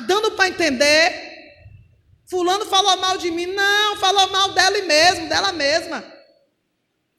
Dando 0.00 0.32
para 0.32 0.48
entender? 0.48 1.26
Fulano 2.28 2.66
falou 2.66 2.96
mal 2.96 3.16
de 3.18 3.30
mim. 3.30 3.46
Não, 3.46 3.96
falou 3.96 4.28
mal 4.30 4.52
dela 4.52 4.80
mesmo, 4.82 5.28
dela 5.28 5.52
mesma. 5.52 6.16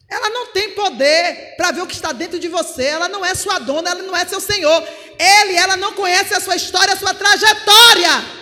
Ela 0.10 0.30
não 0.30 0.48
tem 0.48 0.74
poder 0.74 1.56
para 1.58 1.72
ver 1.72 1.82
o 1.82 1.88
que 1.88 1.96
está 1.96 2.12
dentro 2.12 2.40
de 2.40 2.48
você. 2.48 2.86
Ela 2.86 3.10
não 3.10 3.26
é 3.26 3.36
sua 3.36 3.60
dona, 3.60 3.90
ela 3.90 4.04
não 4.04 4.16
é 4.16 4.26
seu 4.26 4.40
senhor. 4.40 4.88
Ele, 5.20 5.56
ela 5.56 5.76
não 5.76 5.94
conhece 5.94 6.34
a 6.34 6.40
sua 6.40 6.56
história, 6.56 6.94
a 6.94 6.98
sua 6.98 7.14
trajetória. 7.14 8.38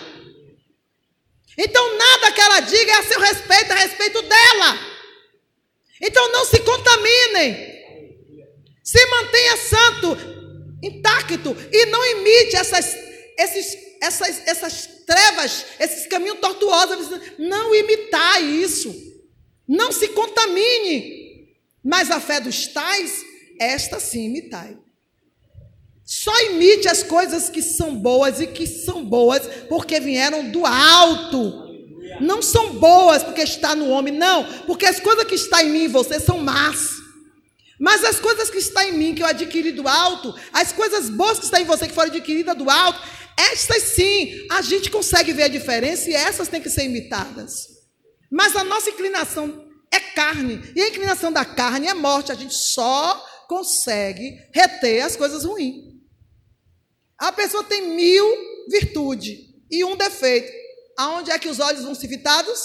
Então 1.57 1.97
nada 1.97 2.31
que 2.31 2.41
ela 2.41 2.59
diga 2.59 2.91
é 2.91 2.95
a 2.97 3.03
seu 3.03 3.19
respeito, 3.19 3.71
a 3.71 3.75
respeito 3.75 4.21
dela. 4.21 4.79
Então 6.01 6.31
não 6.31 6.45
se 6.45 6.59
contaminem. 6.59 7.75
Se 8.83 9.03
mantenha 9.07 9.57
santo, 9.57 10.17
intacto 10.83 11.57
e 11.71 11.85
não 11.87 12.05
imite 12.05 12.55
essas, 12.55 12.95
esses, 13.37 13.77
essas, 14.01 14.47
essas 14.47 14.87
trevas, 15.05 15.65
esses 15.79 16.07
caminhos 16.07 16.39
tortuosos. 16.39 17.19
Não 17.37 17.73
imitar 17.75 18.43
isso. 18.43 18.93
Não 19.67 19.91
se 19.91 20.09
contamine. 20.09 21.49
Mas 21.83 22.09
a 22.09 22.19
fé 22.19 22.39
dos 22.39 22.67
tais, 22.67 23.23
esta 23.59 23.99
sim 23.99 24.25
imitai. 24.25 24.77
Só 26.05 26.31
imite 26.43 26.87
as 26.87 27.01
coisas 27.01 27.49
que 27.49 27.63
são 27.63 27.95
boas 27.95 28.39
e 28.39 28.45
que 28.47 28.67
são 28.67 29.03
boas 29.03 29.41
porque 29.67 29.99
vieram 29.99 30.51
do 30.51 30.65
alto. 30.65 31.65
Não 32.21 32.41
são 32.41 32.75
boas 32.75 33.23
porque 33.23 33.41
está 33.41 33.75
no 33.75 33.89
homem, 33.89 34.13
não, 34.13 34.45
porque 34.67 34.85
as 34.85 34.99
coisas 34.99 35.25
que 35.25 35.35
estão 35.35 35.59
em 35.59 35.69
mim 35.69 35.83
e 35.85 35.87
você 35.87 36.19
são 36.19 36.37
más. 36.37 36.95
Mas 37.79 38.03
as 38.05 38.19
coisas 38.19 38.49
que 38.49 38.59
estão 38.59 38.83
em 38.83 38.93
mim, 38.93 39.15
que 39.15 39.21
eu 39.21 39.27
adquiri 39.27 39.71
do 39.71 39.87
alto, 39.87 40.33
as 40.53 40.71
coisas 40.71 41.09
boas 41.09 41.39
que 41.39 41.45
estão 41.45 41.59
em 41.59 41.65
você, 41.65 41.87
que 41.87 41.93
foram 41.93 42.09
adquiridas 42.09 42.55
do 42.55 42.69
alto, 42.69 43.01
estas 43.37 43.83
sim, 43.83 44.47
a 44.51 44.61
gente 44.61 44.89
consegue 44.89 45.33
ver 45.33 45.43
a 45.43 45.47
diferença 45.47 46.09
e 46.09 46.13
essas 46.13 46.47
têm 46.47 46.61
que 46.61 46.69
ser 46.69 46.85
imitadas. 46.85 47.67
Mas 48.31 48.55
a 48.55 48.63
nossa 48.63 48.89
inclinação 48.89 49.65
é 49.91 49.99
carne, 49.99 50.61
e 50.75 50.81
a 50.81 50.89
inclinação 50.89 51.31
da 51.31 51.45
carne 51.45 51.87
é 51.87 51.93
morte, 51.93 52.31
a 52.31 52.35
gente 52.35 52.53
só 52.53 53.25
consegue 53.47 54.37
reter 54.53 55.01
as 55.01 55.15
coisas 55.15 55.45
ruins. 55.45 55.95
A 57.17 57.31
pessoa 57.31 57.63
tem 57.63 57.95
mil 57.95 58.25
virtudes 58.69 59.37
e 59.71 59.83
um 59.83 59.95
defeito. 59.95 60.51
Aonde 60.97 61.31
é 61.31 61.39
que 61.39 61.47
os 61.47 61.59
olhos 61.59 61.83
vão 61.83 61.95
ser 61.95 62.07
fitados? 62.07 62.59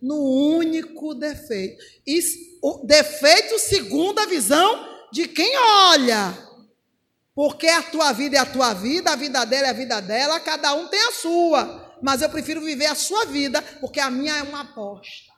No 0.00 0.16
único 0.16 1.14
defeito. 1.14 1.82
E 2.06 2.20
o 2.62 2.84
defeito 2.84 3.58
segundo 3.58 4.18
a 4.20 4.26
visão 4.26 4.86
de 5.12 5.26
quem 5.26 5.56
olha. 5.56 6.45
Porque 7.36 7.68
a 7.68 7.82
tua 7.82 8.14
vida 8.14 8.38
é 8.38 8.40
a 8.40 8.46
tua 8.46 8.72
vida, 8.72 9.12
a 9.12 9.16
vida 9.16 9.44
dela 9.44 9.66
é 9.66 9.70
a 9.70 9.74
vida 9.74 10.00
dela, 10.00 10.40
cada 10.40 10.72
um 10.72 10.88
tem 10.88 10.98
a 11.06 11.12
sua. 11.12 11.94
Mas 12.02 12.22
eu 12.22 12.30
prefiro 12.30 12.62
viver 12.62 12.86
a 12.86 12.94
sua 12.94 13.26
vida, 13.26 13.60
porque 13.78 14.00
a 14.00 14.10
minha 14.10 14.38
é 14.38 14.42
uma 14.42 14.62
aposta. 14.62 15.30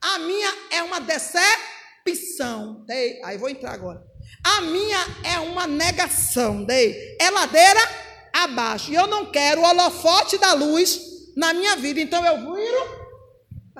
A 0.00 0.18
minha 0.20 0.54
é 0.70 0.82
uma 0.84 1.00
decepção. 1.00 2.86
Aí 3.24 3.36
vou 3.36 3.48
entrar 3.48 3.72
agora. 3.72 4.00
A 4.44 4.60
minha 4.60 4.98
é 5.24 5.40
uma 5.40 5.66
negação, 5.66 6.64
dei. 6.64 7.16
É 7.20 7.30
ladeira 7.30 7.80
abaixo. 8.32 8.92
E 8.92 8.94
eu 8.94 9.08
não 9.08 9.32
quero 9.32 9.60
o 9.60 9.64
holofote 9.64 10.38
da 10.38 10.52
luz 10.52 11.00
na 11.36 11.52
minha 11.52 11.74
vida. 11.74 12.00
Então 12.00 12.24
eu 12.24 12.36
viro 12.54 12.99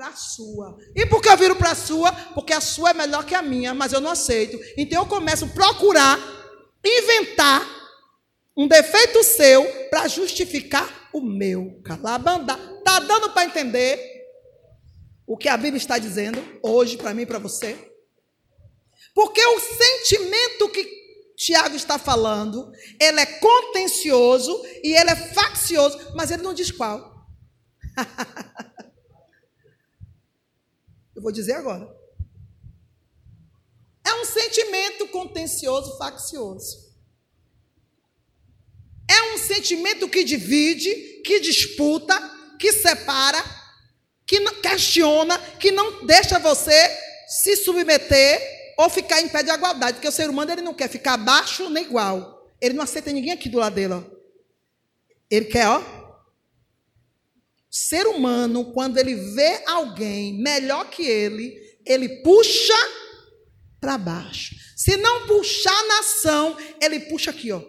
para 0.00 0.08
a 0.08 0.16
sua. 0.16 0.78
E 0.96 1.04
por 1.04 1.20
que 1.20 1.28
eu 1.28 1.36
viro 1.36 1.54
para 1.56 1.72
a 1.72 1.74
sua? 1.74 2.10
Porque 2.10 2.54
a 2.54 2.60
sua 2.60 2.88
é 2.88 2.94
melhor 2.94 3.22
que 3.22 3.34
a 3.34 3.42
minha, 3.42 3.74
mas 3.74 3.92
eu 3.92 4.00
não 4.00 4.10
aceito. 4.10 4.58
Então 4.74 5.02
eu 5.02 5.06
começo 5.06 5.44
a 5.44 5.48
procurar, 5.48 6.18
inventar 6.82 7.62
um 8.56 8.66
defeito 8.66 9.22
seu 9.22 9.62
para 9.90 10.08
justificar 10.08 11.10
o 11.12 11.20
meu. 11.20 11.82
Calabanda. 11.84 12.56
Tá 12.82 12.98
dando 13.00 13.28
para 13.32 13.44
entender 13.44 14.00
o 15.26 15.36
que 15.36 15.50
a 15.50 15.56
Bíblia 15.58 15.76
está 15.76 15.98
dizendo 15.98 16.42
hoje 16.62 16.96
para 16.96 17.12
mim 17.12 17.22
e 17.22 17.26
para 17.26 17.38
você? 17.38 17.76
Porque 19.14 19.44
o 19.44 19.60
sentimento 19.60 20.70
que 20.70 20.88
Tiago 21.36 21.76
está 21.76 21.98
falando, 21.98 22.72
ele 22.98 23.20
é 23.20 23.26
contencioso 23.26 24.64
e 24.82 24.94
ele 24.98 25.10
é 25.10 25.16
faccioso, 25.16 25.98
mas 26.14 26.30
ele 26.30 26.42
não 26.42 26.54
diz 26.54 26.70
qual. 26.70 27.26
Eu 31.20 31.22
vou 31.22 31.32
dizer 31.32 31.52
agora. 31.52 31.86
É 34.02 34.14
um 34.14 34.24
sentimento 34.24 35.06
contencioso, 35.08 35.98
faccioso. 35.98 36.90
É 39.06 39.34
um 39.34 39.36
sentimento 39.36 40.08
que 40.08 40.24
divide, 40.24 41.20
que 41.22 41.40
disputa, 41.40 42.18
que 42.58 42.72
separa, 42.72 43.38
que 44.26 44.40
questiona, 44.62 45.38
que 45.58 45.70
não 45.70 46.06
deixa 46.06 46.38
você 46.38 46.88
se 47.28 47.54
submeter 47.56 48.74
ou 48.78 48.88
ficar 48.88 49.20
em 49.20 49.28
pé 49.28 49.42
de 49.42 49.50
igualdade, 49.50 49.98
porque 49.98 50.08
o 50.08 50.12
ser 50.12 50.30
humano 50.30 50.50
ele 50.52 50.62
não 50.62 50.72
quer 50.72 50.88
ficar 50.88 51.14
abaixo 51.14 51.68
nem 51.68 51.84
igual. 51.84 52.50
Ele 52.62 52.72
não 52.72 52.84
aceita 52.84 53.12
ninguém 53.12 53.32
aqui 53.32 53.50
do 53.50 53.58
lado 53.58 53.74
dele. 53.74 53.92
Ó. 53.92 54.02
Ele 55.30 55.44
quer, 55.44 55.68
ó. 55.68 55.99
Ser 57.90 58.06
humano, 58.06 58.72
quando 58.72 58.98
ele 58.98 59.16
vê 59.16 59.64
alguém 59.66 60.34
melhor 60.34 60.88
que 60.90 61.02
ele, 61.02 61.76
ele 61.84 62.22
puxa 62.22 62.72
para 63.80 63.98
baixo. 63.98 64.54
Se 64.76 64.96
não 64.96 65.26
puxar 65.26 65.86
na 65.88 65.98
ação, 65.98 66.56
ele 66.80 67.00
puxa 67.00 67.32
aqui, 67.32 67.50
ó. 67.50 67.60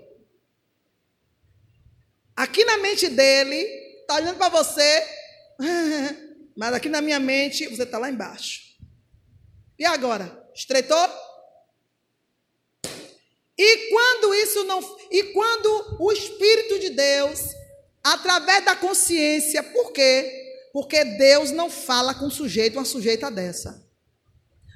Aqui 2.35 2.63
na 2.63 2.77
mente 2.77 3.09
dele, 3.09 3.55
está 4.01 4.17
olhando 4.17 4.37
para 4.37 4.49
você, 4.49 5.03
mas 6.55 6.71
aqui 6.75 6.87
na 6.87 7.01
minha 7.01 7.19
mente, 7.19 7.67
você 7.67 7.81
está 7.81 7.97
lá 7.97 8.07
embaixo. 8.07 8.61
E 9.79 9.85
agora? 9.85 10.47
Estreitou? 10.53 11.09
E 13.57 13.89
quando 13.89 14.35
isso 14.35 14.63
não. 14.65 14.81
E 15.09 15.23
quando 15.33 15.97
o 15.99 16.11
Espírito 16.11 16.77
de 16.77 16.91
Deus, 16.91 17.55
através 18.03 18.65
da 18.65 18.75
consciência, 18.75 19.61
por 19.63 19.91
quê? 19.91 20.69
Porque 20.73 21.03
Deus 21.03 21.51
não 21.51 21.69
fala 21.69 22.13
com 22.13 22.29
sujeito, 22.29 22.77
uma 22.77 22.85
sujeita 22.85 23.29
dessa. 23.29 23.81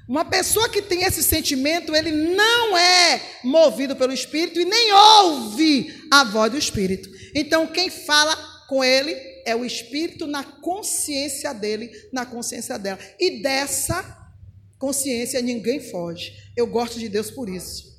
Uma 0.08 0.24
pessoa 0.24 0.68
que 0.68 0.80
tem 0.80 1.02
esse 1.02 1.22
sentimento, 1.22 1.94
ele 1.94 2.12
não 2.12 2.78
é 2.78 3.20
movido 3.42 3.96
pelo 3.96 4.12
Espírito 4.12 4.60
e 4.60 4.64
nem 4.64 4.92
ouve 4.92 6.06
a 6.12 6.22
voz 6.22 6.52
do 6.52 6.58
Espírito. 6.58 7.10
Então, 7.34 7.66
quem 7.66 7.90
fala 7.90 8.36
com 8.68 8.84
ele 8.84 9.12
é 9.44 9.54
o 9.56 9.64
Espírito 9.64 10.26
na 10.26 10.44
consciência 10.44 11.52
dele, 11.52 11.90
na 12.12 12.24
consciência 12.24 12.78
dela. 12.78 13.00
E 13.18 13.42
dessa 13.42 14.30
consciência, 14.78 15.42
ninguém 15.42 15.80
foge. 15.80 16.32
Eu 16.56 16.68
gosto 16.68 17.00
de 17.00 17.08
Deus 17.08 17.30
por 17.30 17.48
isso. 17.48 17.96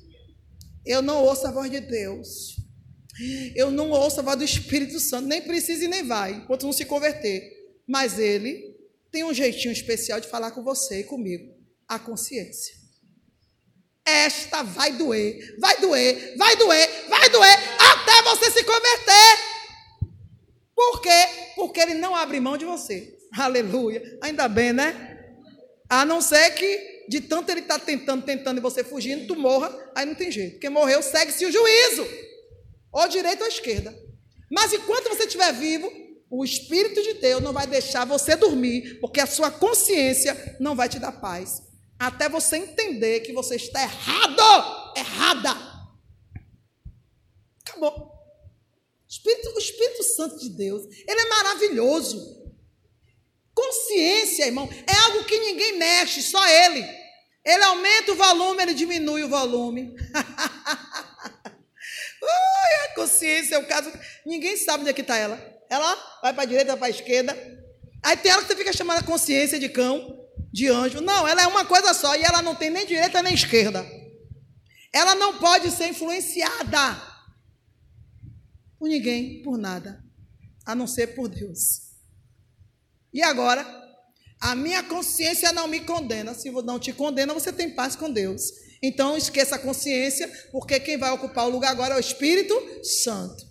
Eu 0.86 1.02
não 1.02 1.22
ouço 1.22 1.46
a 1.46 1.50
voz 1.50 1.70
de 1.70 1.80
Deus. 1.80 2.57
Eu 3.54 3.70
não 3.70 3.90
ouço 3.90 4.20
a 4.20 4.22
voz 4.22 4.36
do 4.36 4.44
Espírito 4.44 5.00
Santo, 5.00 5.26
nem 5.26 5.42
precisa 5.42 5.84
e 5.84 5.88
nem 5.88 6.04
vai, 6.04 6.32
enquanto 6.32 6.64
não 6.64 6.72
se 6.72 6.84
converter. 6.84 7.42
Mas 7.86 8.18
ele 8.18 8.76
tem 9.10 9.24
um 9.24 9.34
jeitinho 9.34 9.72
especial 9.72 10.20
de 10.20 10.28
falar 10.28 10.50
com 10.52 10.62
você 10.62 11.00
e 11.00 11.04
comigo. 11.04 11.56
A 11.88 11.98
consciência. 11.98 12.76
Esta 14.04 14.62
vai 14.62 14.92
doer, 14.92 15.56
vai 15.58 15.80
doer, 15.80 16.34
vai 16.36 16.56
doer, 16.56 16.88
vai 17.08 17.28
doer, 17.28 17.58
até 17.78 18.22
você 18.22 18.50
se 18.50 18.64
converter. 18.64 19.38
Por 20.74 21.02
quê? 21.02 21.28
Porque 21.56 21.80
ele 21.80 21.94
não 21.94 22.14
abre 22.14 22.40
mão 22.40 22.56
de 22.56 22.64
você. 22.64 23.18
Aleluia. 23.36 24.18
Ainda 24.22 24.48
bem, 24.48 24.72
né? 24.72 25.18
A 25.88 26.04
não 26.04 26.20
ser 26.20 26.50
que, 26.54 27.06
de 27.08 27.20
tanto 27.20 27.50
ele 27.50 27.60
estar 27.60 27.78
tá 27.78 27.84
tentando, 27.84 28.24
tentando 28.24 28.58
e 28.58 28.62
você 28.62 28.84
fugindo, 28.84 29.26
tu 29.26 29.34
morra, 29.34 29.74
aí 29.94 30.06
não 30.06 30.14
tem 30.14 30.30
jeito. 30.30 30.52
Porque 30.52 30.68
morreu, 30.68 31.02
segue-se 31.02 31.44
o 31.46 31.52
juízo. 31.52 32.06
Ou 32.92 33.08
direita 33.08 33.44
ou 33.44 33.48
esquerda. 33.48 33.96
Mas 34.50 34.72
enquanto 34.72 35.08
você 35.08 35.24
estiver 35.24 35.52
vivo, 35.52 35.90
o 36.30 36.44
Espírito 36.44 37.02
de 37.02 37.14
Deus 37.14 37.42
não 37.42 37.52
vai 37.52 37.66
deixar 37.66 38.04
você 38.04 38.36
dormir, 38.36 38.98
porque 39.00 39.20
a 39.20 39.26
sua 39.26 39.50
consciência 39.50 40.56
não 40.60 40.74
vai 40.74 40.88
te 40.88 40.98
dar 40.98 41.12
paz. 41.12 41.62
Até 41.98 42.28
você 42.28 42.56
entender 42.58 43.20
que 43.20 43.32
você 43.32 43.56
está 43.56 43.82
errado, 43.82 44.94
errada. 44.96 45.50
Acabou. 47.66 47.90
O 47.90 49.08
Espírito, 49.08 49.54
o 49.54 49.58
Espírito 49.58 50.02
Santo 50.04 50.38
de 50.38 50.50
Deus, 50.50 50.84
ele 51.06 51.20
é 51.20 51.28
maravilhoso. 51.28 52.38
Consciência, 53.54 54.46
irmão, 54.46 54.68
é 54.86 54.94
algo 55.06 55.24
que 55.24 55.38
ninguém 55.40 55.78
mexe, 55.78 56.22
só 56.22 56.46
ele. 56.46 56.86
Ele 57.44 57.62
aumenta 57.64 58.12
o 58.12 58.14
volume, 58.14 58.62
ele 58.62 58.74
diminui 58.74 59.24
o 59.24 59.28
volume. 59.28 59.94
Consciência 62.98 63.54
é 63.54 63.58
o 63.58 63.66
caso. 63.66 63.92
Ninguém 64.26 64.56
sabe 64.56 64.80
onde 64.80 64.90
é 64.90 64.92
que 64.92 65.02
está 65.02 65.16
ela. 65.16 65.38
Ela 65.70 66.18
vai 66.20 66.32
para 66.32 66.42
a 66.42 66.46
direita, 66.46 66.70
vai 66.72 66.78
para 66.78 66.86
a 66.88 66.90
esquerda. 66.90 67.32
Aí 68.02 68.16
tem 68.16 68.32
ela 68.32 68.42
que 68.42 68.48
você 68.48 68.56
fica 68.56 68.72
chamando 68.72 69.04
consciência 69.04 69.58
de 69.58 69.68
cão, 69.68 70.18
de 70.52 70.66
anjo. 70.66 71.00
Não, 71.00 71.26
ela 71.26 71.42
é 71.42 71.46
uma 71.46 71.64
coisa 71.64 71.94
só 71.94 72.16
e 72.16 72.22
ela 72.22 72.42
não 72.42 72.56
tem 72.56 72.70
nem 72.70 72.84
direita 72.84 73.22
nem 73.22 73.34
esquerda. 73.34 73.86
Ela 74.92 75.14
não 75.14 75.38
pode 75.38 75.70
ser 75.70 75.88
influenciada. 75.88 77.00
por 78.78 78.88
ninguém, 78.88 79.42
por 79.42 79.56
nada, 79.56 80.02
a 80.66 80.74
não 80.74 80.86
ser 80.86 81.08
por 81.08 81.28
Deus. 81.28 81.92
E 83.12 83.22
agora, 83.22 83.64
a 84.40 84.56
minha 84.56 84.82
consciência 84.82 85.52
não 85.52 85.68
me 85.68 85.80
condena. 85.80 86.34
Se 86.34 86.50
não 86.50 86.80
te 86.80 86.92
condena, 86.92 87.32
você 87.32 87.52
tem 87.52 87.74
paz 87.74 87.94
com 87.94 88.10
Deus. 88.10 88.42
Então 88.82 89.16
esqueça 89.16 89.56
a 89.56 89.58
consciência, 89.58 90.28
porque 90.52 90.78
quem 90.78 90.96
vai 90.96 91.10
ocupar 91.10 91.46
o 91.46 91.50
lugar 91.50 91.70
agora 91.70 91.94
é 91.94 91.96
o 91.96 92.00
Espírito 92.00 92.54
Santo. 92.84 93.46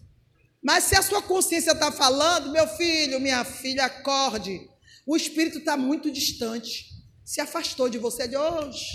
Mas 0.61 0.85
se 0.85 0.95
a 0.95 1.01
sua 1.01 1.21
consciência 1.21 1.71
está 1.71 1.91
falando, 1.91 2.51
meu 2.51 2.67
filho, 2.67 3.19
minha 3.19 3.43
filha, 3.43 3.85
acorde. 3.85 4.69
O 5.05 5.15
Espírito 5.15 5.59
está 5.59 5.77
muito 5.77 6.11
distante. 6.11 6.89
Se 7.23 7.41
afastou 7.41 7.89
de 7.89 7.97
você 7.97 8.27
de 8.27 8.37
hoje. 8.37 8.85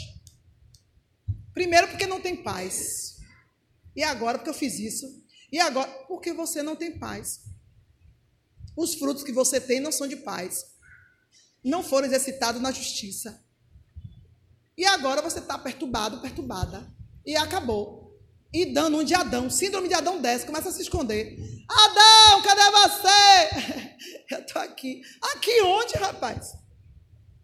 Primeiro, 1.55 1.88
porque 1.88 2.06
não 2.06 2.20
tem 2.20 2.43
paz. 2.43 3.17
E 3.94 4.02
agora, 4.02 4.38
porque 4.38 4.50
eu 4.50 4.55
fiz 4.55 4.79
isso. 4.79 5.06
E 5.50 5.61
agora, 5.61 5.88
porque 6.08 6.32
você 6.32 6.62
não 6.62 6.75
tem 6.75 6.99
paz. 6.99 7.40
Os 8.76 8.94
frutos 8.94 9.23
que 9.23 9.32
você 9.32 9.61
tem 9.61 9.81
não 9.81 9.93
são 9.93 10.08
de 10.08 10.17
paz. 10.17 10.64
Não 11.62 11.82
foram 11.82 12.06
exercitados 12.06 12.61
na 12.61 12.73
justiça. 12.73 13.42
E 14.77 14.85
agora 14.85 15.23
você 15.23 15.39
está 15.39 15.59
perturbado, 15.59 16.21
perturbada. 16.21 16.93
E 17.25 17.37
acabou. 17.37 18.03
E 18.53 18.67
dando 18.67 18.99
um 18.99 19.05
de 19.05 19.15
Adão. 19.15 19.49
Síndrome 19.49 19.89
de 19.89 19.95
Adão 19.95 20.21
desce, 20.21 20.47
começa 20.47 20.69
a 20.69 20.73
se 20.73 20.83
esconder. 20.83 21.39
Adão, 21.69 22.43
cadê 22.43 22.71
você? 22.71 23.97
Eu 24.31 24.41
estou 24.41 24.63
aqui. 24.63 25.03
Aqui 25.35 25.61
onde, 25.63 25.95
rapaz? 25.95 26.55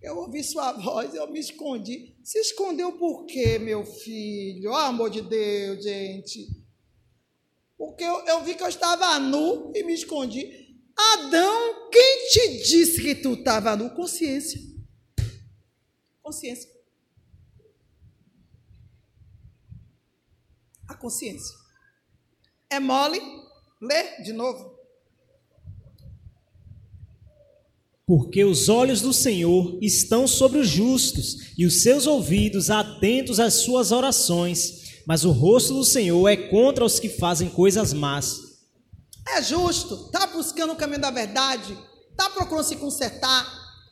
Eu 0.00 0.16
ouvi 0.16 0.44
sua 0.44 0.72
voz, 0.72 1.12
eu 1.12 1.28
me 1.30 1.40
escondi. 1.40 2.14
Se 2.22 2.38
escondeu 2.38 2.92
por 2.92 3.26
quê, 3.26 3.58
meu 3.58 3.84
filho? 3.84 4.70
Oh, 4.70 4.76
amor 4.76 5.10
de 5.10 5.20
Deus, 5.22 5.82
gente. 5.82 6.48
Porque 7.76 8.04
eu, 8.04 8.24
eu 8.26 8.44
vi 8.44 8.54
que 8.54 8.62
eu 8.62 8.68
estava 8.68 9.18
nu 9.18 9.72
e 9.74 9.82
me 9.82 9.92
escondi. 9.92 10.68
Adão, 10.96 11.90
quem 11.90 12.28
te 12.30 12.62
disse 12.62 13.02
que 13.02 13.14
tu 13.16 13.34
estava 13.34 13.74
nu? 13.74 13.90
Consciência. 13.90 14.60
Consciência. 16.22 16.77
A 20.88 20.94
consciência. 20.94 21.54
É 22.70 22.80
mole? 22.80 23.20
Lê 23.80 24.22
de 24.22 24.32
novo. 24.32 24.78
Porque 28.06 28.42
os 28.42 28.70
olhos 28.70 29.02
do 29.02 29.12
Senhor 29.12 29.78
estão 29.82 30.26
sobre 30.26 30.60
os 30.60 30.68
justos 30.68 31.52
e 31.58 31.66
os 31.66 31.82
seus 31.82 32.06
ouvidos 32.06 32.70
atentos 32.70 33.38
às 33.38 33.52
suas 33.54 33.92
orações, 33.92 35.02
mas 35.06 35.24
o 35.24 35.30
rosto 35.30 35.74
do 35.74 35.84
Senhor 35.84 36.26
é 36.26 36.36
contra 36.48 36.84
os 36.84 36.98
que 36.98 37.10
fazem 37.10 37.50
coisas 37.50 37.92
más. 37.92 38.40
É 39.28 39.42
justo, 39.42 40.06
está 40.06 40.26
buscando 40.28 40.72
o 40.72 40.76
caminho 40.76 41.02
da 41.02 41.10
verdade, 41.10 41.76
está 42.10 42.30
procurando 42.30 42.64
se 42.64 42.76
consertar, 42.76 43.46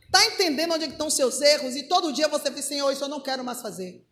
está 0.06 0.24
entendendo 0.24 0.72
onde 0.72 0.86
estão 0.86 1.10
seus 1.10 1.42
erros 1.42 1.76
e 1.76 1.82
todo 1.82 2.12
dia 2.12 2.26
você 2.26 2.48
diz, 2.48 2.64
Senhor, 2.64 2.90
isso 2.90 3.04
eu 3.04 3.08
não 3.08 3.20
quero 3.20 3.44
mais 3.44 3.60
fazer. 3.60 4.02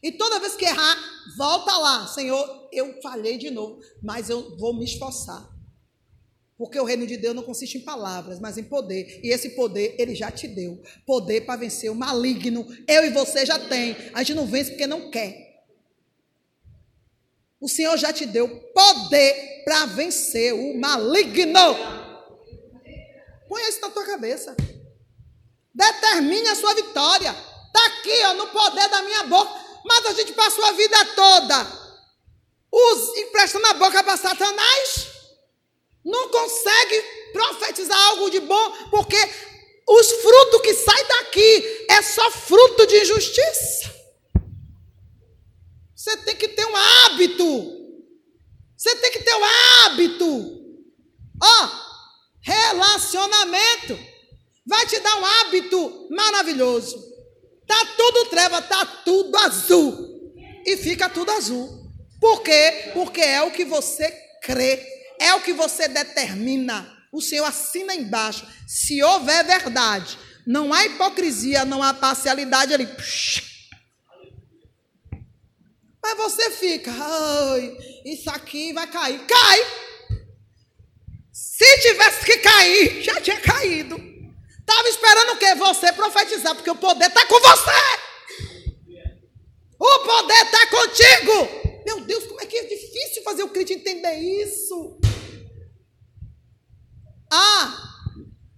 E 0.00 0.12
toda 0.12 0.38
vez 0.38 0.54
que 0.54 0.64
errar, 0.64 0.96
volta 1.36 1.76
lá, 1.76 2.06
Senhor, 2.06 2.68
eu 2.72 3.00
falhei 3.02 3.38
de 3.38 3.50
novo, 3.50 3.80
mas 4.02 4.30
eu 4.30 4.56
vou 4.56 4.74
me 4.74 4.84
esforçar. 4.84 5.48
Porque 6.60 6.78
o 6.78 6.84
reino 6.84 7.06
de 7.06 7.16
Deus 7.16 7.34
não 7.34 7.42
consiste 7.42 7.78
em 7.78 7.84
palavras, 7.84 8.38
mas 8.38 8.58
em 8.58 8.64
poder. 8.64 9.20
E 9.24 9.30
esse 9.32 9.50
poder 9.56 9.94
ele 9.98 10.14
já 10.14 10.30
te 10.30 10.46
deu. 10.46 10.82
Poder 11.06 11.46
para 11.46 11.58
vencer 11.58 11.90
o 11.90 11.94
maligno. 11.94 12.66
Eu 12.86 13.06
e 13.06 13.10
você 13.10 13.46
já 13.46 13.58
tem. 13.58 13.96
A 14.12 14.22
gente 14.22 14.36
não 14.36 14.46
vence 14.46 14.72
porque 14.72 14.86
não 14.86 15.10
quer. 15.10 15.64
O 17.58 17.66
Senhor 17.66 17.96
já 17.96 18.12
te 18.12 18.26
deu 18.26 18.46
poder 18.74 19.62
para 19.64 19.86
vencer 19.86 20.52
o 20.52 20.78
maligno. 20.78 21.76
Põe 23.48 23.62
isso 23.68 23.80
na 23.80 23.88
tua 23.88 24.04
cabeça. 24.04 24.54
Determine 25.74 26.48
a 26.48 26.54
sua 26.56 26.74
vitória. 26.74 27.30
Está 27.30 27.86
aqui, 27.86 28.22
ó, 28.24 28.34
no 28.34 28.48
poder 28.48 28.88
da 28.90 29.02
minha 29.02 29.24
boca. 29.24 29.59
Mas 29.84 30.06
a 30.06 30.12
gente 30.12 30.32
passou 30.32 30.64
a 30.64 30.72
vida 30.72 31.04
toda 31.16 31.80
os, 32.70 33.16
emprestando 33.16 33.66
a 33.66 33.74
boca 33.74 34.02
para 34.02 34.16
Satanás 34.16 35.08
não 36.04 36.28
consegue 36.30 37.02
profetizar 37.32 38.00
algo 38.08 38.30
de 38.30 38.40
bom, 38.40 38.88
porque 38.90 39.16
os 39.86 40.12
frutos 40.12 40.60
que 40.62 40.74
saem 40.74 41.06
daqui 41.06 41.86
é 41.90 42.00
só 42.00 42.30
fruto 42.30 42.86
de 42.86 43.02
injustiça. 43.02 43.94
Você 45.94 46.16
tem 46.18 46.36
que 46.36 46.48
ter 46.48 46.64
um 46.64 46.76
hábito. 46.76 47.80
Você 48.76 48.96
tem 48.96 49.10
que 49.10 49.22
ter 49.22 49.34
um 49.34 49.44
hábito. 49.44 50.60
Ó, 51.42 51.68
relacionamento 52.40 53.98
vai 54.66 54.86
te 54.86 54.98
dar 55.00 55.16
um 55.16 55.26
hábito 55.26 56.08
maravilhoso. 56.10 56.98
Tá 57.70 57.86
tudo 57.96 58.26
treva, 58.26 58.60
tá 58.60 58.84
tudo 59.04 59.36
azul. 59.36 60.34
E 60.66 60.76
fica 60.76 61.08
tudo 61.08 61.30
azul. 61.30 61.88
Por 62.20 62.42
quê? 62.42 62.90
Porque 62.92 63.20
é 63.20 63.40
o 63.42 63.52
que 63.52 63.64
você 63.64 64.10
crê 64.42 64.84
é 65.20 65.32
o 65.34 65.40
que 65.40 65.52
você 65.52 65.86
determina. 65.86 66.98
O 67.12 67.20
Senhor 67.20 67.44
assina 67.44 67.94
embaixo. 67.94 68.44
Se 68.66 69.00
houver 69.00 69.44
verdade, 69.44 70.18
não 70.44 70.72
há 70.72 70.84
hipocrisia, 70.86 71.64
não 71.64 71.80
há 71.80 71.94
parcialidade 71.94 72.74
ali. 72.74 72.88
Mas 76.02 76.16
você 76.16 76.50
fica, 76.50 76.90
ai, 76.90 77.76
isso 78.04 78.30
aqui 78.30 78.72
vai 78.72 78.90
cair. 78.90 79.20
Cai! 79.26 79.60
Se 81.32 81.78
tivesse 81.82 82.24
que 82.24 82.38
cair, 82.38 83.02
já 83.02 83.20
tinha 83.20 83.40
caído. 83.40 84.10
Estava 84.70 84.88
esperando 84.88 85.32
o 85.32 85.36
quê? 85.36 85.54
Você 85.56 85.92
profetizar, 85.92 86.54
porque 86.54 86.70
o 86.70 86.76
poder 86.76 87.08
está 87.08 87.26
com 87.26 87.40
você. 87.40 87.70
O 89.80 89.98
poder 89.98 90.44
está 90.44 90.66
contigo. 90.68 91.82
Meu 91.84 92.00
Deus, 92.02 92.24
como 92.26 92.40
é 92.40 92.46
que 92.46 92.56
é 92.56 92.62
difícil 92.62 93.24
fazer 93.24 93.42
o 93.42 93.48
crente 93.48 93.72
entender 93.72 94.14
isso? 94.14 95.00
Ah, 97.32 97.82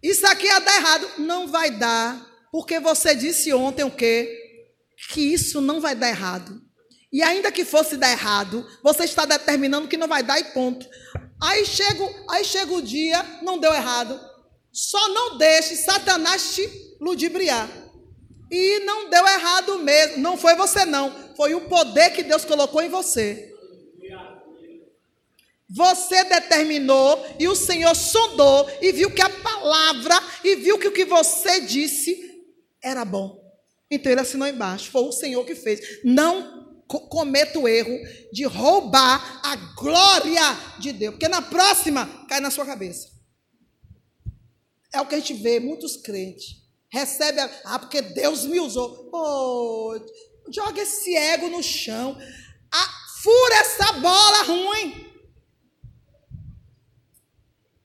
isso 0.03 0.27
aqui 0.27 0.45
ia 0.45 0.59
dar 0.59 0.77
errado. 0.77 1.11
Não 1.17 1.49
vai 1.49 1.71
dar, 1.71 2.21
porque 2.51 2.79
você 2.79 3.15
disse 3.15 3.51
ontem 3.55 3.85
o 3.85 3.91
quê? 3.91 4.39
Que 5.09 5.33
isso 5.33 5.63
não 5.63 5.81
vai 5.81 5.95
dar 5.95 6.11
errado. 6.11 6.61
E 7.11 7.23
ainda 7.23 7.51
que 7.51 7.65
fosse 7.65 7.97
dar 7.97 8.13
errado, 8.13 8.69
você 8.83 9.05
está 9.05 9.25
determinando 9.25 9.89
que 9.89 9.97
não 9.97 10.09
vai 10.09 10.23
dar 10.23 10.39
e 10.39 10.45
ponto. 10.53 10.87
Aí 11.43 11.65
chega, 11.65 12.05
aí 12.29 12.45
chega 12.45 12.73
o 12.73 12.83
dia, 12.83 13.23
não 13.41 13.59
deu 13.59 13.73
errado. 13.73 14.32
Só 14.73 15.09
não 15.11 15.37
deixe 15.37 15.77
Satanás 15.77 16.55
te 16.55 16.97
ludibriar. 17.01 17.69
E 18.51 18.81
não 18.81 19.11
deu 19.11 19.27
errado 19.27 19.79
mesmo. 19.79 20.19
Não 20.19 20.37
foi 20.37 20.55
você, 20.55 20.85
não. 20.85 21.35
Foi 21.37 21.55
o 21.55 21.69
poder 21.69 22.11
que 22.11 22.23
Deus 22.23 22.45
colocou 22.45 22.83
em 22.83 22.89
você. 22.89 23.51
Você 25.75 26.25
determinou 26.25 27.25
e 27.39 27.49
o 27.49 27.55
Senhor 27.55 27.95
sondou 27.95 28.71
e 28.83 28.93
viu 28.93 29.11
que 29.11 29.23
a 29.23 29.31
palavra 29.31 30.15
e 30.45 30.57
viu 30.57 30.79
que 30.79 30.89
o 30.89 30.93
que 30.93 31.07
você 31.07 31.63
disse 31.63 32.45
era 32.83 33.07
bom. 33.07 33.41
Então 33.91 34.13
ele 34.13 34.21
assinou 34.21 34.47
embaixo. 34.47 34.91
Foi 34.91 35.03
o 35.03 35.13
Senhor 35.13 35.45
que 35.47 35.55
fez. 35.55 36.01
Não 36.05 36.63
cometa 36.87 37.59
o 37.59 37.67
erro 37.67 37.99
de 38.31 38.45
roubar 38.45 39.41
a 39.43 39.57
glória 39.75 40.43
de 40.79 40.93
Deus, 40.93 41.15
porque 41.15 41.29
na 41.29 41.41
próxima 41.41 42.07
cai 42.29 42.39
na 42.39 42.51
sua 42.51 42.67
cabeça. 42.67 43.12
É 44.93 45.01
o 45.01 45.07
que 45.07 45.15
a 45.15 45.19
gente 45.19 45.35
vê 45.35 45.59
muitos 45.59 45.97
crentes 45.97 46.63
recebe 46.93 47.41
a, 47.41 47.51
ah 47.65 47.79
porque 47.79 48.03
Deus 48.03 48.45
me 48.45 48.61
usou. 48.61 49.09
Oh, 49.13 49.99
joga 50.51 50.83
esse 50.83 51.17
ego 51.17 51.49
no 51.49 51.63
chão. 51.63 52.17
Ah, 52.71 52.93
fura 53.23 53.55
essa 53.55 53.93
bola 53.95 54.43
ruim. 54.43 55.11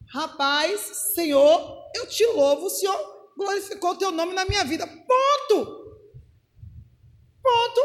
Rapaz, 0.09 0.81
Senhor, 1.13 1.83
eu 1.95 2.07
te 2.07 2.25
louvo, 2.27 2.65
o 2.65 2.69
Senhor 2.69 3.31
glorificou 3.37 3.91
o 3.91 3.97
teu 3.97 4.11
nome 4.11 4.33
na 4.33 4.45
minha 4.45 4.63
vida. 4.65 4.85
Ponto. 4.85 5.87
Ponto. 7.41 7.81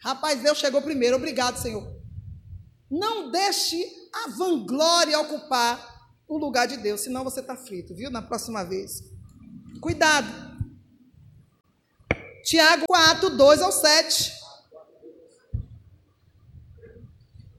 Rapaz, 0.00 0.42
Deus 0.42 0.58
chegou 0.58 0.82
primeiro. 0.82 1.16
Obrigado, 1.16 1.56
Senhor. 1.56 1.86
Não 2.90 3.30
deixe 3.30 3.82
a 4.12 4.30
vanglória 4.30 5.18
ocupar 5.20 5.87
o 6.28 6.36
lugar 6.36 6.68
de 6.68 6.76
Deus, 6.76 7.00
senão 7.00 7.24
você 7.24 7.40
está 7.40 7.56
frito, 7.56 7.94
viu? 7.94 8.10
Na 8.10 8.20
próxima 8.20 8.62
vez. 8.62 9.02
Cuidado. 9.80 10.28
Tiago 12.44 12.84
4, 12.86 13.30
2 13.30 13.62
ao 13.62 13.72
7. 13.72 14.32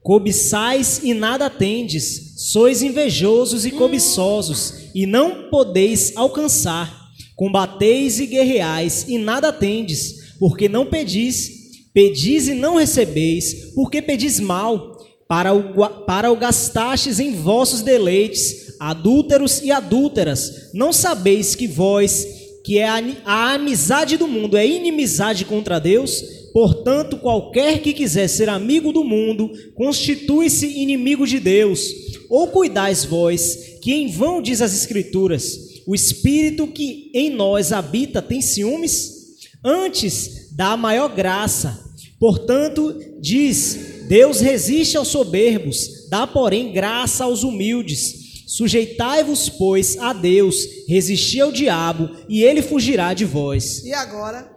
Cobiçais 0.02 1.00
e 1.02 1.12
nada 1.12 1.50
tendes, 1.50 2.50
sois 2.50 2.80
invejosos 2.82 3.66
e 3.66 3.70
cobiçosos, 3.70 4.90
e 4.94 5.04
não 5.04 5.50
podeis 5.50 6.16
alcançar. 6.16 7.10
Combateis 7.36 8.18
e 8.18 8.26
guerreais 8.26 9.06
e 9.08 9.18
nada 9.18 9.52
tendes, 9.52 10.36
porque 10.38 10.68
não 10.68 10.86
pedis. 10.86 11.58
Pedis 11.92 12.48
e 12.48 12.54
não 12.54 12.76
recebeis, 12.76 13.72
porque 13.74 14.00
pedis 14.00 14.38
mal, 14.38 14.89
para 15.30 15.54
o, 15.54 15.88
para 16.06 16.32
o 16.32 16.34
gastastes 16.34 17.20
em 17.20 17.36
vossos 17.36 17.82
deleites, 17.82 18.74
adúlteros 18.80 19.62
e 19.62 19.70
adúlteras. 19.70 20.72
Não 20.74 20.92
sabeis 20.92 21.54
que 21.54 21.68
vós, 21.68 22.26
que 22.64 22.78
é 22.78 22.88
a, 22.88 23.00
a 23.24 23.54
amizade 23.54 24.16
do 24.16 24.26
mundo, 24.26 24.56
é 24.56 24.66
inimizade 24.66 25.44
contra 25.44 25.78
Deus? 25.78 26.20
Portanto, 26.52 27.16
qualquer 27.16 27.80
que 27.80 27.92
quiser 27.92 28.26
ser 28.26 28.48
amigo 28.48 28.92
do 28.92 29.04
mundo, 29.04 29.52
constitui-se 29.76 30.66
inimigo 30.66 31.24
de 31.24 31.38
Deus. 31.38 31.80
Ou 32.28 32.48
cuidais 32.48 33.04
vós, 33.04 33.78
que 33.80 33.92
em 33.92 34.08
vão 34.08 34.42
diz 34.42 34.60
as 34.60 34.74
Escrituras, 34.74 35.56
o 35.86 35.94
Espírito 35.94 36.66
que 36.66 37.08
em 37.14 37.30
nós 37.30 37.70
habita 37.70 38.20
tem 38.20 38.42
ciúmes? 38.42 39.12
Antes, 39.64 40.48
dá 40.56 40.76
maior 40.76 41.14
graça. 41.14 41.88
Portanto, 42.18 42.98
diz: 43.20 43.99
Deus 44.10 44.40
resiste 44.40 44.96
aos 44.96 45.06
soberbos, 45.06 46.08
dá, 46.08 46.26
porém, 46.26 46.72
graça 46.72 47.22
aos 47.22 47.44
humildes. 47.44 48.44
Sujeitai-vos, 48.48 49.48
pois, 49.48 49.96
a 49.98 50.12
Deus, 50.12 50.56
resisti 50.88 51.40
ao 51.40 51.52
diabo, 51.52 52.10
e 52.28 52.42
ele 52.42 52.60
fugirá 52.60 53.14
de 53.14 53.24
vós. 53.24 53.84
E 53.84 53.94
agora? 53.94 54.50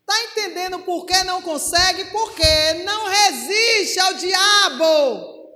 Está 0.00 0.24
entendendo 0.30 0.78
por 0.78 1.06
que 1.06 1.24
não 1.24 1.42
consegue? 1.42 2.04
Porque 2.04 2.74
não 2.84 3.08
resiste 3.08 3.98
ao 3.98 4.14
diabo. 4.14 5.50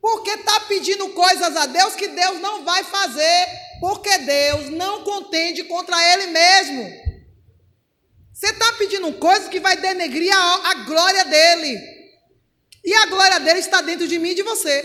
Porque 0.00 0.30
está 0.30 0.60
pedindo 0.60 1.08
coisas 1.08 1.56
a 1.56 1.66
Deus 1.66 1.96
que 1.96 2.06
Deus 2.06 2.40
não 2.40 2.64
vai 2.64 2.84
fazer. 2.84 3.46
Porque 3.80 4.16
Deus 4.18 4.70
não 4.70 5.02
contende 5.02 5.64
contra 5.64 5.96
Ele 6.12 6.26
mesmo. 6.28 7.01
Você 8.42 8.48
está 8.48 8.72
pedindo 8.72 9.12
coisas 9.20 9.48
que 9.48 9.60
vai 9.60 9.76
denegrir 9.76 10.36
a, 10.36 10.70
a 10.70 10.74
glória 10.82 11.24
dele. 11.26 11.78
E 12.84 12.92
a 12.92 13.06
glória 13.06 13.38
dele 13.38 13.60
está 13.60 13.80
dentro 13.80 14.08
de 14.08 14.18
mim 14.18 14.30
e 14.30 14.34
de 14.34 14.42
você. 14.42 14.82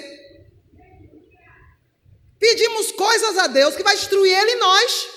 Pedimos 2.37 2.91
coisas 2.91 3.35
a 3.35 3.47
Deus 3.47 3.75
que 3.75 3.81
vai 3.81 3.95
destruir 3.95 4.31
ele 4.31 4.51
e 4.51 4.55
nós. 4.57 5.09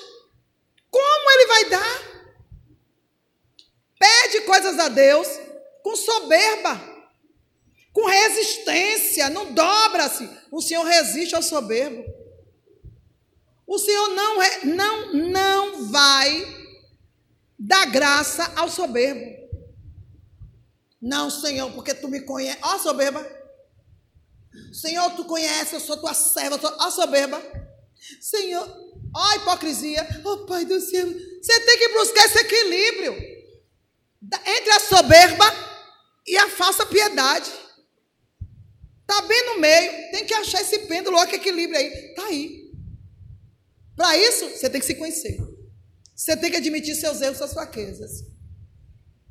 Como 0.91 1.31
ele 1.33 1.47
vai 1.49 1.65
dar? 1.67 2.03
Pede 3.99 4.41
coisas 4.47 4.79
a 4.79 4.89
Deus 4.89 5.29
com 5.83 5.95
soberba, 5.95 6.81
com 7.93 8.07
resistência, 8.07 9.29
não 9.29 9.53
dobra-se. 9.53 10.27
O 10.51 10.63
Senhor 10.63 10.85
resiste 10.85 11.35
ao 11.35 11.43
soberbo. 11.43 12.07
O 13.67 13.79
Senhor 13.79 14.09
não, 14.09 14.39
não, 14.65 15.13
não 15.13 15.91
vai 15.91 16.60
dar 17.61 17.85
graça 17.91 18.51
ao 18.57 18.71
soberbo. 18.71 19.39
Não, 21.01 21.31
Senhor, 21.31 21.71
porque 21.73 21.93
tu 21.93 22.09
me 22.09 22.23
conheces. 22.23 22.59
Ó, 22.63 22.79
soberba. 22.79 23.25
Senhor, 24.73 25.11
tu 25.15 25.25
conheces, 25.27 25.75
eu 25.75 25.81
sou 25.81 25.99
tua 25.99 26.15
serva. 26.15 26.59
Ó, 26.79 26.91
soberba. 26.91 27.41
Senhor, 28.19 28.67
ó, 29.15 29.35
hipocrisia. 29.35 30.07
Ó, 30.25 30.33
oh, 30.33 30.47
Pai 30.47 30.65
do 30.65 30.81
céu. 30.81 31.07
Você 31.07 31.61
tem 31.61 31.79
que 31.79 31.89
buscar 31.91 32.25
esse 32.25 32.39
equilíbrio 32.39 33.13
entre 34.47 34.71
a 34.71 34.81
soberba 34.81 35.45
e 36.27 36.37
a 36.39 36.49
falsa 36.49 36.87
piedade. 36.87 37.51
Está 39.01 39.23
bem 39.23 39.47
no 39.47 39.61
meio. 39.61 40.11
Tem 40.13 40.25
que 40.25 40.35
achar 40.35 40.63
esse 40.63 40.81
pêndulo, 40.81 41.19
olha 41.19 41.29
que 41.29 41.37
equilíbrio 41.37 41.79
aí. 41.79 41.89
Está 41.89 42.27
aí. 42.27 42.71
Para 43.97 44.17
isso, 44.17 44.49
você 44.49 44.71
tem 44.71 44.81
que 44.81 44.87
se 44.87 44.95
conhecer. 44.95 45.50
Você 46.21 46.37
tem 46.37 46.51
que 46.51 46.59
admitir 46.59 46.95
seus 46.95 47.23
erros, 47.23 47.39
suas 47.39 47.55
fraquezas. 47.55 48.11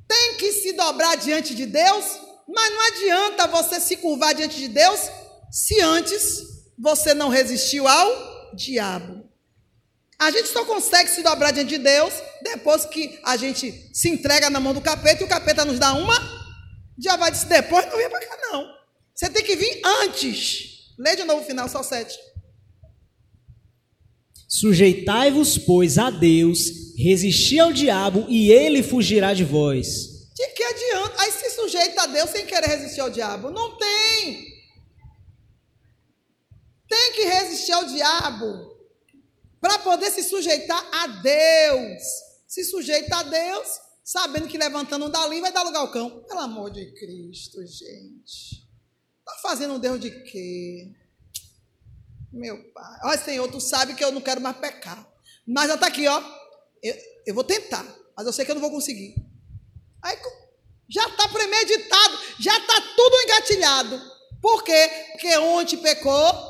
Tem 0.07 0.37
que 0.37 0.51
se 0.51 0.73
dobrar 0.73 1.17
diante 1.17 1.53
de 1.53 1.67
Deus, 1.67 2.19
mas 2.47 2.71
não 2.71 2.81
adianta 2.87 3.47
você 3.47 3.79
se 3.79 3.97
curvar 3.97 4.33
diante 4.33 4.57
de 4.57 4.67
Deus 4.67 4.99
se 5.51 5.79
antes 5.81 6.41
você 6.75 7.13
não 7.13 7.29
resistiu 7.29 7.87
ao 7.87 8.55
diabo. 8.55 9.23
A 10.17 10.31
gente 10.31 10.49
só 10.49 10.65
consegue 10.65 11.11
se 11.11 11.21
dobrar 11.21 11.51
diante 11.51 11.69
de 11.69 11.77
Deus 11.77 12.11
depois 12.41 12.85
que 12.85 13.19
a 13.23 13.37
gente 13.37 13.91
se 13.93 14.09
entrega 14.09 14.49
na 14.49 14.59
mão 14.59 14.73
do 14.73 14.81
capeta 14.81 15.21
e 15.21 15.25
o 15.27 15.29
capeta 15.29 15.63
nos 15.63 15.77
dá 15.77 15.93
uma. 15.93 16.15
Já 16.97 17.15
vai 17.17 17.29
dizer 17.29 17.49
depois, 17.49 17.85
não 17.85 17.97
vem 17.97 18.09
para 18.09 18.25
cá, 18.25 18.35
não. 18.51 18.65
Você 19.13 19.29
tem 19.29 19.43
que 19.43 19.55
vir 19.55 19.79
antes. 19.85 20.95
Lê 20.97 21.15
de 21.15 21.23
novo 21.23 21.43
o 21.43 21.45
final, 21.45 21.69
só 21.69 21.83
sete. 21.83 22.17
Sujeitai-vos, 24.49 25.59
pois, 25.59 25.99
a 25.99 26.09
Deus, 26.09 26.95
resisti 26.97 27.59
ao 27.59 27.71
diabo 27.71 28.25
e 28.27 28.51
ele 28.51 28.81
fugirá 28.81 29.31
de 29.31 29.43
vós. 29.43 30.27
De 30.33 30.47
que 30.55 30.63
adianta? 30.63 31.21
Aí 31.21 31.31
se 31.31 31.51
sujeita 31.51 32.01
a 32.01 32.07
Deus 32.07 32.31
sem 32.31 32.47
querer 32.47 32.65
resistir 32.65 33.01
ao 33.01 33.11
diabo. 33.11 33.51
Não 33.51 33.77
tem. 33.77 34.47
Tem 36.89 37.13
que 37.13 37.25
resistir 37.25 37.73
ao 37.73 37.85
diabo 37.85 38.75
para 39.61 39.77
poder 39.77 40.09
se 40.09 40.23
sujeitar 40.23 40.83
a 40.93 41.07
Deus. 41.07 42.01
Se 42.47 42.63
sujeita 42.63 43.17
a 43.17 43.23
Deus, 43.23 43.67
sabendo 44.03 44.47
que 44.47 44.57
levantando 44.57 45.05
um 45.05 45.11
dali 45.11 45.41
vai 45.41 45.53
dar 45.53 45.61
lugar 45.61 45.81
ao 45.81 45.91
cão. 45.91 46.23
Pelo 46.27 46.39
amor 46.39 46.71
de 46.71 46.91
Cristo, 46.93 47.63
gente. 47.67 48.67
Está 49.19 49.41
fazendo 49.43 49.75
um 49.75 49.79
Deus 49.79 49.99
de 49.99 50.09
quê? 50.23 50.91
Meu 52.31 52.71
pai. 52.71 52.99
Olha, 53.03 53.17
Senhor, 53.17 53.49
tu 53.49 53.59
sabe 53.59 53.95
que 53.95 54.03
eu 54.03 54.11
não 54.11 54.21
quero 54.21 54.41
mais 54.41 54.57
pecar. 54.57 55.07
Mas 55.47 55.67
já 55.67 55.75
está 55.75 55.87
aqui, 55.87 56.07
ó. 56.07 56.21
Eu, 56.81 56.95
eu 57.25 57.35
vou 57.35 57.43
tentar, 57.43 57.85
mas 58.15 58.25
eu 58.25 58.33
sei 58.33 58.45
que 58.45 58.51
eu 58.51 58.55
não 58.55 58.61
vou 58.61 58.71
conseguir. 58.71 59.15
Aí 60.01 60.17
já 60.87 61.07
está 61.07 61.27
premeditado, 61.27 62.17
já 62.39 62.57
está 62.57 62.81
tudo 62.95 63.15
engatilhado. 63.23 64.01
Por 64.41 64.63
quê? 64.63 64.89
Porque 65.11 65.37
ontem 65.37 65.77
pecou, 65.77 66.49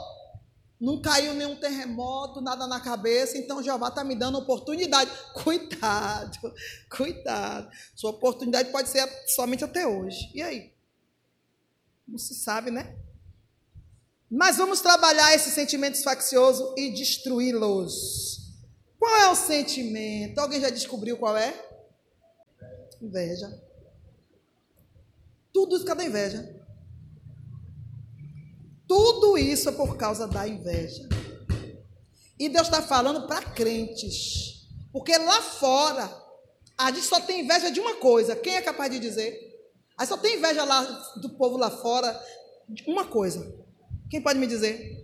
não 0.79 1.01
caiu 1.01 1.33
nenhum 1.33 1.55
terremoto, 1.55 2.39
nada 2.39 2.65
na 2.67 2.79
cabeça, 2.79 3.37
então 3.37 3.61
Jeová 3.61 3.89
está 3.89 4.03
me 4.03 4.15
dando 4.15 4.37
oportunidade. 4.37 5.11
Cuidado, 5.43 6.53
cuidado. 6.89 7.69
Sua 7.95 8.11
oportunidade 8.11 8.71
pode 8.71 8.89
ser 8.89 9.07
somente 9.27 9.63
até 9.63 9.85
hoje. 9.85 10.31
E 10.33 10.41
aí? 10.41 10.71
Não 12.07 12.17
se 12.17 12.33
sabe, 12.33 12.71
né? 12.71 12.95
Mas 14.29 14.57
vamos 14.57 14.79
trabalhar 14.81 15.33
esses 15.33 15.53
sentimentos 15.53 16.03
facciosos 16.03 16.73
e 16.77 16.91
destruí-los. 16.91 18.39
Qual 18.99 19.15
é 19.17 19.29
o 19.29 19.35
sentimento? 19.35 20.39
Alguém 20.39 20.61
já 20.61 20.69
descobriu 20.69 21.17
qual 21.17 21.35
é? 21.35 21.53
Inveja. 23.01 23.49
Tudo 25.51 25.75
isso 25.75 25.85
cada 25.85 26.03
inveja. 26.03 26.55
Tudo 28.87 29.37
isso 29.37 29.69
é 29.69 29.71
por 29.71 29.97
causa 29.97 30.27
da 30.27 30.47
inveja. 30.47 31.07
E 32.37 32.49
Deus 32.49 32.67
está 32.67 32.81
falando 32.81 33.27
para 33.27 33.41
crentes. 33.41 34.67
Porque 34.91 35.17
lá 35.17 35.41
fora, 35.41 36.09
a 36.77 36.91
gente 36.91 37.05
só 37.05 37.19
tem 37.19 37.41
inveja 37.41 37.71
de 37.71 37.79
uma 37.79 37.95
coisa. 37.95 38.35
Quem 38.35 38.55
é 38.55 38.61
capaz 38.61 38.91
de 38.91 38.99
dizer? 38.99 39.37
A 39.97 40.03
gente 40.03 40.09
só 40.09 40.17
tem 40.17 40.37
inveja 40.37 40.63
lá 40.63 40.81
do 41.17 41.29
povo 41.31 41.57
lá 41.57 41.69
fora 41.69 42.19
de 42.67 42.83
uma 42.89 43.05
coisa. 43.05 43.68
Quem 44.09 44.21
pode 44.21 44.39
me 44.39 44.47
dizer? 44.47 44.97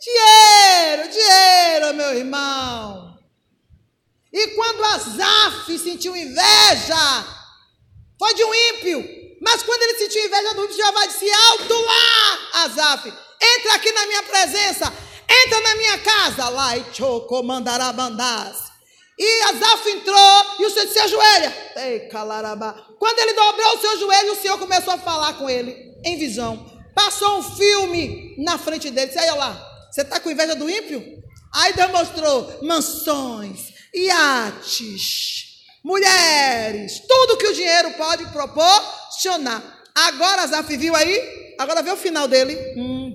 Dinheiro, 0.00 1.08
dinheiro, 1.10 1.94
meu 1.94 2.14
irmão. 2.14 3.18
E 4.32 4.48
quando 4.48 4.84
Azaf 4.84 5.78
sentiu 5.78 6.14
inveja, 6.14 7.26
foi 8.18 8.34
de 8.34 8.44
um 8.44 8.54
ímpio. 8.54 9.18
Mas 9.40 9.62
quando 9.62 9.82
ele 9.82 9.98
sentiu 9.98 10.24
inveja 10.24 10.54
do 10.54 10.70
Jeová, 10.70 11.06
disse: 11.06 11.30
Alto 11.30 11.74
lá, 11.74 12.64
Azaf, 12.64 13.08
entra 13.08 13.74
aqui 13.74 13.90
na 13.92 14.06
minha 14.06 14.22
presença, 14.22 14.92
entra 15.44 15.60
na 15.60 15.74
minha 15.76 15.98
casa. 15.98 16.48
Lá 16.50 16.76
e 16.76 16.84
mandará 17.42 17.92
bandás. 17.92 18.68
E 19.18 19.42
Azaf 19.42 19.90
entrou 19.90 20.46
e 20.60 20.66
o 20.66 20.70
Senhor 20.70 20.86
disse: 20.86 20.98
ajoelha. 21.00 21.72
Ei, 21.76 22.00
calarabá. 22.08 22.86
Quando 22.98 23.18
ele 23.18 23.32
dobrou 23.32 23.76
o 23.76 23.80
seu 23.80 23.98
joelho, 23.98 24.32
o 24.32 24.36
Senhor 24.36 24.58
começou 24.58 24.94
a 24.94 24.98
falar 24.98 25.32
com 25.38 25.48
ele 25.48 25.96
em 26.04 26.16
visão. 26.16 26.77
Passou 26.98 27.38
um 27.38 27.42
filme 27.44 28.34
na 28.38 28.58
frente 28.58 28.90
dele. 28.90 29.06
Disse: 29.06 29.20
Aí, 29.20 29.30
olha 29.30 29.38
lá, 29.38 29.86
você 29.88 30.02
está 30.02 30.18
com 30.18 30.32
inveja 30.32 30.56
do 30.56 30.68
ímpio? 30.68 31.00
Aí 31.54 31.72
Deus 31.72 31.92
mostrou 31.92 32.58
mansões, 32.60 33.72
iates, 33.94 35.60
mulheres, 35.84 37.00
tudo 37.06 37.36
que 37.36 37.46
o 37.46 37.54
dinheiro 37.54 37.92
pode 37.92 38.26
proporcionar. 38.32 39.62
Agora 39.94 40.44
Zaf 40.48 40.76
viu 40.76 40.96
aí? 40.96 41.54
Agora 41.56 41.84
vê 41.84 41.92
o 41.92 41.96
final 41.96 42.26
dele. 42.26 42.58
Hum, 42.76 43.14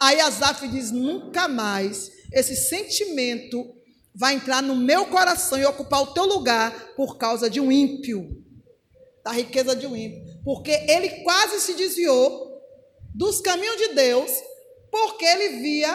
aí 0.00 0.20
Azaf 0.20 0.66
diz: 0.66 0.90
nunca 0.90 1.46
mais 1.46 2.10
esse 2.32 2.56
sentimento 2.56 3.64
vai 4.12 4.34
entrar 4.34 4.60
no 4.60 4.74
meu 4.74 5.06
coração 5.06 5.56
e 5.56 5.64
ocupar 5.64 6.02
o 6.02 6.08
teu 6.08 6.24
lugar 6.24 6.72
por 6.96 7.16
causa 7.16 7.48
de 7.48 7.60
um 7.60 7.70
ímpio, 7.70 8.44
da 9.22 9.30
riqueza 9.30 9.76
de 9.76 9.86
um 9.86 9.94
ímpio. 9.94 10.25
Porque 10.46 10.70
ele 10.70 11.24
quase 11.24 11.58
se 11.58 11.74
desviou 11.74 12.62
dos 13.12 13.40
caminhos 13.40 13.76
de 13.78 13.88
Deus, 13.94 14.30
porque 14.92 15.24
ele 15.24 15.60
via 15.60 15.92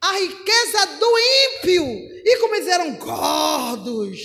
a 0.00 0.12
riqueza 0.12 0.86
do 0.98 1.18
ímpio. 1.18 1.84
E 2.24 2.38
como 2.40 2.54
eles 2.54 2.68
eram 2.68 2.94
gordos, 2.94 4.18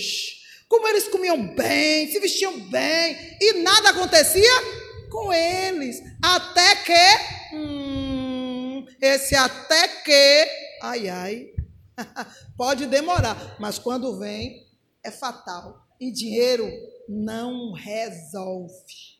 como 0.70 0.88
eles 0.88 1.08
comiam 1.08 1.54
bem, 1.54 2.10
se 2.10 2.18
vestiam 2.18 2.58
bem, 2.70 3.36
e 3.38 3.62
nada 3.62 3.90
acontecia 3.90 4.50
com 5.10 5.30
eles. 5.30 6.02
Até 6.24 6.76
que. 6.76 7.54
Hum, 7.54 8.86
esse 9.02 9.34
até 9.34 9.86
que. 10.02 10.48
Ai, 10.82 11.10
ai. 11.10 11.46
Pode 12.56 12.86
demorar, 12.86 13.56
mas 13.60 13.78
quando 13.78 14.18
vem, 14.18 14.66
é 15.04 15.10
fatal. 15.10 15.86
E 16.00 16.10
dinheiro 16.10 16.66
não 17.06 17.74
resolve. 17.74 19.17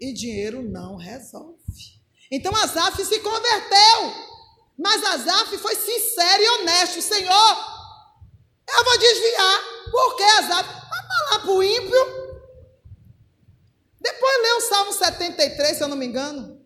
E 0.00 0.12
dinheiro 0.12 0.62
não 0.62 0.96
resolve. 0.96 2.00
Então 2.30 2.54
Azaf 2.56 3.04
se 3.04 3.20
converteu. 3.20 4.30
Mas 4.78 5.04
Azaf 5.04 5.58
foi 5.58 5.74
sincero 5.74 6.42
e 6.42 6.48
honesto. 6.48 7.02
Senhor, 7.02 7.56
eu 8.68 8.84
vou 8.84 8.98
desviar. 8.98 9.60
Porque 9.90 10.22
Azaf 10.22 10.68
vai 10.68 11.02
falar 11.02 11.40
para 11.40 11.50
o 11.50 11.62
ímpio. 11.62 12.20
Depois 14.00 14.42
lê 14.42 14.52
o 14.52 14.60
Salmo 14.62 14.92
73, 14.92 15.76
se 15.76 15.82
eu 15.82 15.88
não 15.88 15.96
me 15.96 16.06
engano. 16.06 16.64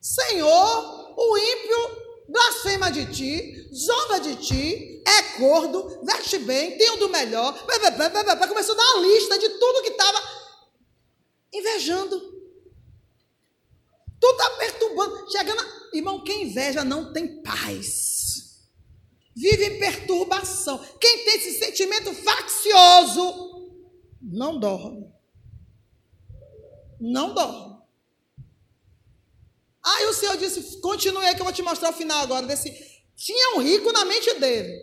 Senhor, 0.00 1.14
o 1.16 1.38
ímpio 1.38 2.08
blasfema 2.28 2.90
de 2.90 3.06
ti, 3.06 3.68
zomba 3.72 4.20
de 4.20 4.36
ti, 4.36 5.02
é 5.06 5.38
gordo, 5.38 6.00
veste 6.04 6.38
bem, 6.38 6.76
tem 6.76 6.90
o 6.90 6.96
do 6.96 7.08
melhor. 7.08 7.56
Começou 8.48 8.74
a 8.74 8.78
dar 8.78 8.94
uma 8.94 9.06
lista 9.06 9.38
de 9.38 9.48
tudo 9.50 9.82
que 9.82 9.90
estava 9.90 10.20
invejando. 11.52 12.18
Tudo 14.20 14.32
está 14.32 14.50
perturbando. 14.58 15.30
Chegando. 15.30 15.60
A... 15.60 15.78
Irmão, 15.94 16.22
quem 16.22 16.44
inveja 16.44 16.84
não 16.84 17.12
tem 17.12 17.42
paz. 17.42 18.68
Vive 19.34 19.64
em 19.66 19.78
perturbação. 19.78 20.78
Quem 21.00 21.24
tem 21.24 21.36
esse 21.36 21.58
sentimento 21.58 22.12
faccioso 22.12 23.70
não 24.20 24.58
dorme. 24.58 25.12
Não 27.00 27.32
dorme. 27.32 27.78
Aí 29.84 30.06
o 30.06 30.12
Senhor 30.12 30.36
disse: 30.36 30.80
continue 30.80 31.24
aí 31.24 31.34
que 31.34 31.40
eu 31.40 31.44
vou 31.44 31.52
te 31.52 31.62
mostrar 31.62 31.90
o 31.90 31.94
final 31.94 32.20
agora. 32.20 32.46
Desse... 32.46 32.70
Tinha 33.14 33.56
um 33.56 33.62
rico 33.62 33.92
na 33.92 34.04
mente 34.04 34.34
dele. 34.34 34.76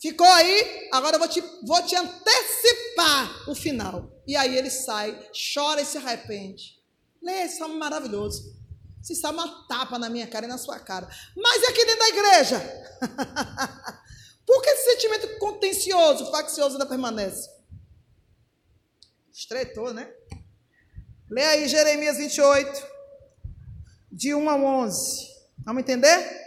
Ficou 0.00 0.26
aí, 0.26 0.88
agora 0.92 1.14
eu 1.14 1.18
vou 1.20 1.28
te, 1.28 1.40
vou 1.62 1.82
te 1.82 1.94
antecipar 1.94 3.48
o 3.48 3.54
final. 3.54 4.11
E 4.26 4.36
aí 4.36 4.56
ele 4.56 4.70
sai, 4.70 5.30
chora 5.54 5.80
e 5.80 5.84
se 5.84 5.98
arrepende. 5.98 6.80
Lê 7.20 7.42
esse 7.42 7.58
salmo 7.58 7.76
maravilhoso. 7.76 8.56
Esse 9.02 9.16
salmo 9.16 9.40
uma 9.40 9.66
tapa 9.66 9.98
na 9.98 10.08
minha 10.08 10.26
cara 10.26 10.46
e 10.46 10.48
na 10.48 10.58
sua 10.58 10.78
cara. 10.78 11.08
Mas 11.36 11.62
é 11.62 11.66
aqui 11.68 11.84
dentro 11.84 11.98
da 11.98 12.08
igreja. 12.08 12.60
Por 14.46 14.62
que 14.62 14.70
esse 14.70 14.90
sentimento 14.92 15.38
contencioso, 15.38 16.30
faccioso 16.30 16.74
ainda 16.74 16.86
permanece? 16.86 17.50
Estreitou, 19.32 19.92
né? 19.92 20.12
Lê 21.28 21.42
aí 21.42 21.68
Jeremias 21.68 22.18
28, 22.18 22.86
de 24.10 24.34
1 24.34 24.50
a 24.50 24.56
11. 24.56 25.32
Vamos 25.64 25.82
entender? 25.82 26.42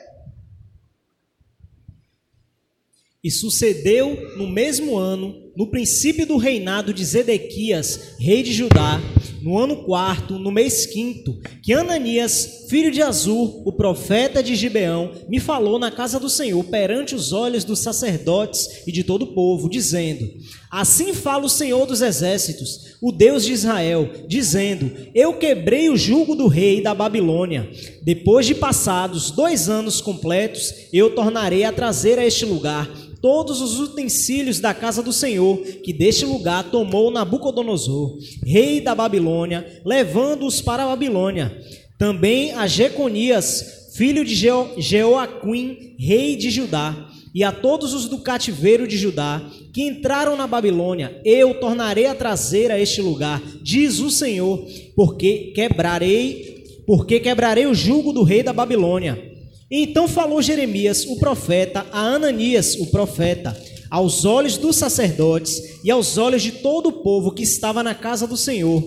E 3.24 3.32
sucedeu 3.32 4.38
no 4.38 4.48
mesmo 4.48 4.98
ano, 4.98 5.45
no 5.56 5.68
princípio 5.68 6.28
do 6.28 6.38
reinado 6.38 6.94
de 6.94 7.04
Zedequias, 7.04 8.16
rei 8.20 8.44
de 8.44 8.52
Judá, 8.52 9.02
no 9.42 9.58
ano 9.60 9.84
quarto, 9.84 10.40
no 10.40 10.52
mês 10.52 10.88
quinto, 10.88 11.38
que 11.62 11.72
Ananias, 11.72 12.66
filho 12.68 12.92
de 12.92 13.02
Azur, 13.02 13.62
o 13.64 13.72
profeta 13.72 14.42
de 14.42 14.56
Gibeão, 14.56 15.12
me 15.30 15.40
falou 15.40 15.78
na 15.78 15.92
casa 15.92 16.20
do 16.20 16.30
Senhor 16.30 16.64
perante 16.64 17.14
os 17.14 17.32
olhos 17.32 17.64
dos 17.64 17.80
sacerdotes 17.80 18.88
e 18.88 18.92
de 18.92 19.04
todo 19.04 19.22
o 19.22 19.34
povo, 19.36 19.70
dizendo: 19.70 20.28
Assim 20.72 21.14
fala 21.14 21.46
o 21.46 21.50
Senhor 21.50 21.86
dos 21.86 22.02
exércitos, 22.02 22.98
o 23.00 23.12
Deus 23.12 23.46
de 23.46 23.54
Israel, 23.54 24.10
dizendo: 24.28 24.92
Eu 25.14 25.36
quebrei 25.36 25.90
o 25.90 25.96
jugo 25.96 26.36
do 26.36 26.48
rei 26.48 26.82
da 26.82 26.96
Babilônia. 26.96 27.70
Depois 28.02 28.48
de 28.48 28.56
passados 28.56 29.30
dois 29.30 29.70
anos 29.70 30.02
completos, 30.02 30.74
eu 30.92 31.14
tornarei 31.14 31.64
a 31.64 31.72
trazer 31.72 32.18
a 32.18 32.26
este 32.26 32.46
lugar 32.46 32.90
todos 33.26 33.60
os 33.60 33.80
utensílios 33.80 34.60
da 34.60 34.72
casa 34.72 35.02
do 35.02 35.12
Senhor, 35.12 35.58
que 35.84 35.92
deste 35.92 36.24
lugar 36.28 36.66
tomou 36.66 37.10
Nabucodonosor, 37.10 38.20
rei 38.46 38.80
da 38.80 38.94
Babilônia, 38.94 39.82
levando-os 39.84 40.62
para 40.62 40.84
a 40.84 40.88
Babilônia. 40.90 41.60
Também 41.98 42.54
a 42.54 42.68
Jeconias, 42.68 43.96
filho 43.98 44.24
de 44.24 44.36
Jeoaquim, 44.78 45.96
rei 45.98 46.36
de 46.36 46.52
Judá, 46.52 47.10
e 47.34 47.44
a 47.44 47.52
todos 47.52 47.96
os 47.96 48.08
do 48.08 48.20
cativeiro 48.20 48.88
de 48.88 48.96
Judá, 48.96 49.42
que 49.74 49.82
entraram 49.82 50.38
na 50.38 50.46
Babilônia, 50.46 51.20
eu 51.26 51.60
tornarei 51.60 52.06
a 52.06 52.14
trazer 52.14 52.70
a 52.70 52.80
este 52.80 53.02
lugar, 53.02 53.42
diz 53.64 53.98
o 53.98 54.12
Senhor, 54.12 54.64
porque 54.96 55.52
quebrarei, 55.56 56.64
porque 56.86 57.20
quebrarei 57.20 57.66
o 57.66 57.74
jugo 57.74 58.14
do 58.14 58.22
rei 58.22 58.44
da 58.44 58.54
Babilônia 58.54 59.34
então 59.70 60.08
falou 60.08 60.42
Jeremias, 60.42 61.06
o 61.06 61.18
profeta, 61.18 61.86
a 61.92 62.00
Ananias, 62.00 62.76
o 62.76 62.88
profeta, 62.88 63.56
aos 63.90 64.26
olhos 64.26 64.58
dos 64.58 64.76
sacerdotes 64.76 65.80
e 65.84 65.90
aos 65.90 66.18
olhos 66.18 66.44
de 66.44 66.52
todo 66.52 66.90
o 66.90 67.04
povo 67.04 67.32
que 67.32 67.44
estava 67.44 67.82
na 67.82 67.96
casa 67.96 68.28
do 68.28 68.38
Senhor. 68.38 68.84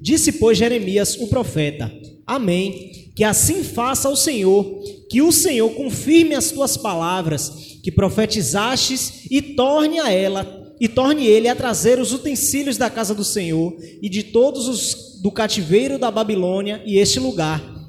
Disse, 0.00 0.32
pois, 0.32 0.56
Jeremias, 0.56 1.16
o 1.16 1.26
profeta: 1.26 1.92
Amém. 2.26 3.10
Que 3.14 3.24
assim 3.24 3.62
faça 3.62 4.08
o 4.08 4.16
Senhor, 4.16 4.80
que 5.10 5.20
o 5.20 5.30
Senhor 5.30 5.68
confirme 5.74 6.34
as 6.34 6.50
tuas 6.50 6.78
palavras, 6.78 7.78
que 7.82 7.92
profetizastes 7.92 9.26
e 9.30 9.42
torne 9.42 10.00
a 10.00 10.10
ela 10.10 10.62
e 10.80 10.88
torne 10.88 11.26
ele 11.26 11.46
a 11.46 11.54
trazer 11.54 12.00
os 12.00 12.12
utensílios 12.12 12.78
da 12.78 12.88
casa 12.88 13.14
do 13.14 13.22
Senhor 13.22 13.76
e 14.00 14.08
de 14.08 14.22
todos 14.22 14.66
os 14.66 15.20
do 15.22 15.30
cativeiro 15.30 15.98
da 15.98 16.10
Babilônia 16.10 16.82
e 16.86 16.98
este 16.98 17.20
lugar 17.20 17.81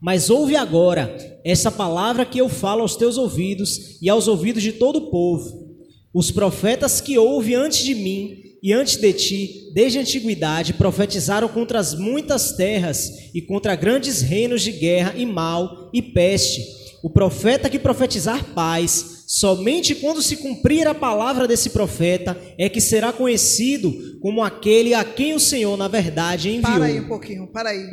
mas 0.00 0.30
ouve 0.30 0.54
agora 0.54 1.14
essa 1.44 1.70
palavra 1.70 2.24
que 2.24 2.38
eu 2.38 2.48
falo 2.48 2.82
aos 2.82 2.96
teus 2.96 3.16
ouvidos 3.18 3.98
e 4.00 4.08
aos 4.08 4.28
ouvidos 4.28 4.62
de 4.62 4.72
todo 4.72 4.96
o 4.96 5.10
povo. 5.10 5.68
Os 6.12 6.30
profetas 6.30 7.00
que 7.00 7.18
houve 7.18 7.54
antes 7.54 7.84
de 7.84 7.94
mim 7.94 8.48
e 8.62 8.72
antes 8.72 8.96
de 8.96 9.12
ti, 9.12 9.70
desde 9.72 9.98
a 9.98 10.00
antiguidade, 10.00 10.74
profetizaram 10.74 11.48
contra 11.48 11.78
as 11.78 11.94
muitas 11.94 12.52
terras 12.52 13.30
e 13.34 13.40
contra 13.40 13.76
grandes 13.76 14.20
reinos 14.20 14.62
de 14.62 14.72
guerra 14.72 15.14
e 15.16 15.24
mal 15.24 15.90
e 15.92 16.02
peste. 16.02 16.60
O 17.02 17.10
profeta 17.10 17.70
que 17.70 17.78
profetizar 17.78 18.44
paz, 18.54 19.24
somente 19.28 19.94
quando 19.94 20.20
se 20.20 20.36
cumprir 20.38 20.88
a 20.88 20.94
palavra 20.94 21.46
desse 21.46 21.70
profeta, 21.70 22.36
é 22.58 22.68
que 22.68 22.80
será 22.80 23.12
conhecido 23.12 24.18
como 24.20 24.42
aquele 24.42 24.94
a 24.94 25.04
quem 25.04 25.34
o 25.34 25.40
Senhor, 25.40 25.76
na 25.76 25.86
verdade, 25.86 26.48
enviou. 26.48 26.74
Para 26.74 26.84
aí 26.86 27.00
um 27.00 27.08
pouquinho, 27.08 27.46
para 27.46 27.70
aí. 27.70 27.86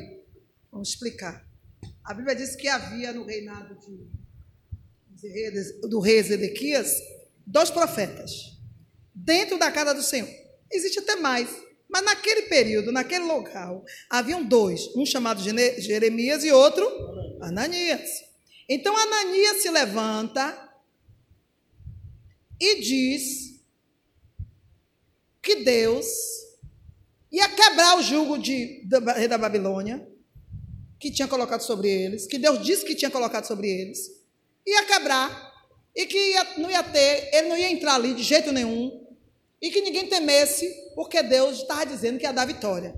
Vamos 0.71 0.89
explicar. 0.89 1.44
A 2.05 2.13
Bíblia 2.13 2.35
diz 2.35 2.55
que 2.55 2.67
havia 2.67 3.11
no 3.11 3.25
reinado 3.25 3.75
de, 3.79 4.07
do 5.89 5.99
rei 5.99 6.17
Ezequias 6.17 7.01
dois 7.45 7.71
profetas 7.71 8.59
dentro 9.13 9.57
da 9.57 9.71
casa 9.71 9.91
do 9.91 10.03
Senhor. 10.03 10.29
Existe 10.71 10.99
até 10.99 11.15
mais, 11.15 11.49
mas 11.89 12.05
naquele 12.05 12.43
período, 12.43 12.91
naquele 12.91 13.25
local, 13.25 13.83
haviam 14.07 14.43
dois, 14.43 14.95
um 14.95 15.03
chamado 15.03 15.41
Jeremias 15.41 16.43
e 16.43 16.51
outro 16.51 16.87
Ananias. 17.41 18.23
Então 18.69 18.95
Ananias 18.95 19.63
se 19.63 19.71
levanta 19.71 20.73
e 22.59 22.81
diz 22.81 23.59
que 25.41 25.63
Deus 25.63 26.05
ia 27.31 27.49
quebrar 27.49 27.97
o 27.97 28.03
jugo 28.03 28.37
de, 28.37 28.87
rei 29.15 29.27
da 29.27 29.39
Babilônia 29.39 30.14
que 30.99 31.11
tinha 31.11 31.27
colocado 31.27 31.61
sobre 31.61 31.89
eles, 31.89 32.25
que 32.25 32.37
Deus 32.37 32.63
disse 32.63 32.85
que 32.85 32.95
tinha 32.95 33.11
colocado 33.11 33.45
sobre 33.45 33.69
eles, 33.69 34.09
ia 34.65 34.85
quebrar, 34.85 35.53
e 35.95 36.05
que 36.05 36.17
ia, 36.17 36.43
não 36.57 36.69
ia 36.69 36.83
ter, 36.83 37.29
ele 37.33 37.47
não 37.47 37.57
ia 37.57 37.71
entrar 37.71 37.95
ali 37.95 38.13
de 38.13 38.23
jeito 38.23 38.51
nenhum, 38.51 39.05
e 39.61 39.71
que 39.71 39.81
ninguém 39.81 40.07
temesse, 40.07 40.69
porque 40.93 41.23
Deus 41.23 41.59
estava 41.59 41.85
dizendo 41.85 42.19
que 42.19 42.25
ia 42.25 42.33
dar 42.33 42.45
vitória. 42.45 42.93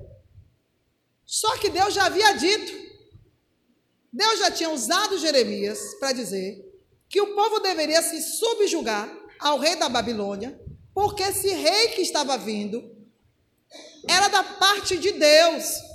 Só 1.24 1.56
que 1.58 1.70
Deus 1.70 1.94
já 1.94 2.06
havia 2.06 2.32
dito, 2.32 2.72
Deus 4.12 4.38
já 4.40 4.50
tinha 4.50 4.70
usado 4.70 5.18
Jeremias 5.18 5.78
para 6.00 6.12
dizer 6.12 6.64
que 7.08 7.20
o 7.20 7.34
povo 7.34 7.60
deveria 7.60 8.02
se 8.02 8.20
subjugar 8.20 9.14
ao 9.38 9.58
rei 9.58 9.76
da 9.76 9.88
Babilônia, 9.88 10.58
porque 10.92 11.22
esse 11.22 11.48
rei 11.48 11.88
que 11.88 12.02
estava 12.02 12.36
vindo 12.36 12.96
era 14.08 14.28
da 14.28 14.42
parte 14.42 14.96
de 14.96 15.12
Deus. 15.12 15.87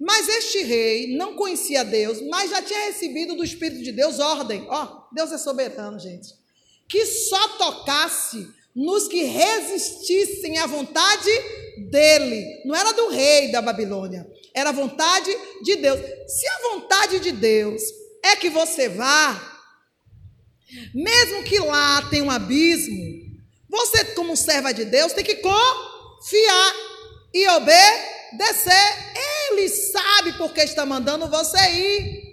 Mas 0.00 0.28
este 0.28 0.62
rei 0.62 1.16
não 1.16 1.34
conhecia 1.34 1.84
Deus, 1.84 2.22
mas 2.22 2.50
já 2.50 2.62
tinha 2.62 2.86
recebido 2.86 3.36
do 3.36 3.44
Espírito 3.44 3.82
de 3.82 3.92
Deus 3.92 4.18
ordem. 4.18 4.66
Ó, 4.68 4.84
oh, 4.84 5.14
Deus 5.14 5.30
é 5.30 5.38
soberano, 5.38 5.98
gente. 5.98 6.34
Que 6.88 7.04
só 7.04 7.48
tocasse 7.48 8.48
nos 8.74 9.06
que 9.06 9.24
resistissem 9.24 10.58
à 10.58 10.66
vontade 10.66 11.30
dele. 11.90 12.62
Não 12.64 12.74
era 12.74 12.92
do 12.92 13.08
rei 13.08 13.52
da 13.52 13.60
Babilônia, 13.60 14.26
era 14.54 14.70
a 14.70 14.72
vontade 14.72 15.30
de 15.62 15.76
Deus. 15.76 16.00
Se 16.26 16.48
a 16.48 16.70
vontade 16.70 17.20
de 17.20 17.32
Deus 17.32 17.82
é 18.24 18.36
que 18.36 18.48
você 18.48 18.88
vá, 18.88 19.50
Mesmo 20.94 21.42
que 21.42 21.58
lá 21.58 22.02
tenha 22.10 22.24
um 22.24 22.30
abismo, 22.30 23.20
você, 23.68 24.04
como 24.14 24.36
serva 24.36 24.72
de 24.72 24.84
Deus, 24.84 25.12
tem 25.12 25.24
que 25.24 25.36
confiar 25.36 26.74
e 27.34 27.48
obedecer. 27.48 29.10
Ele 29.50 29.68
sabe 29.68 30.32
por 30.34 30.52
que 30.52 30.60
está 30.60 30.86
mandando 30.86 31.28
você 31.28 31.58
ir. 31.58 32.30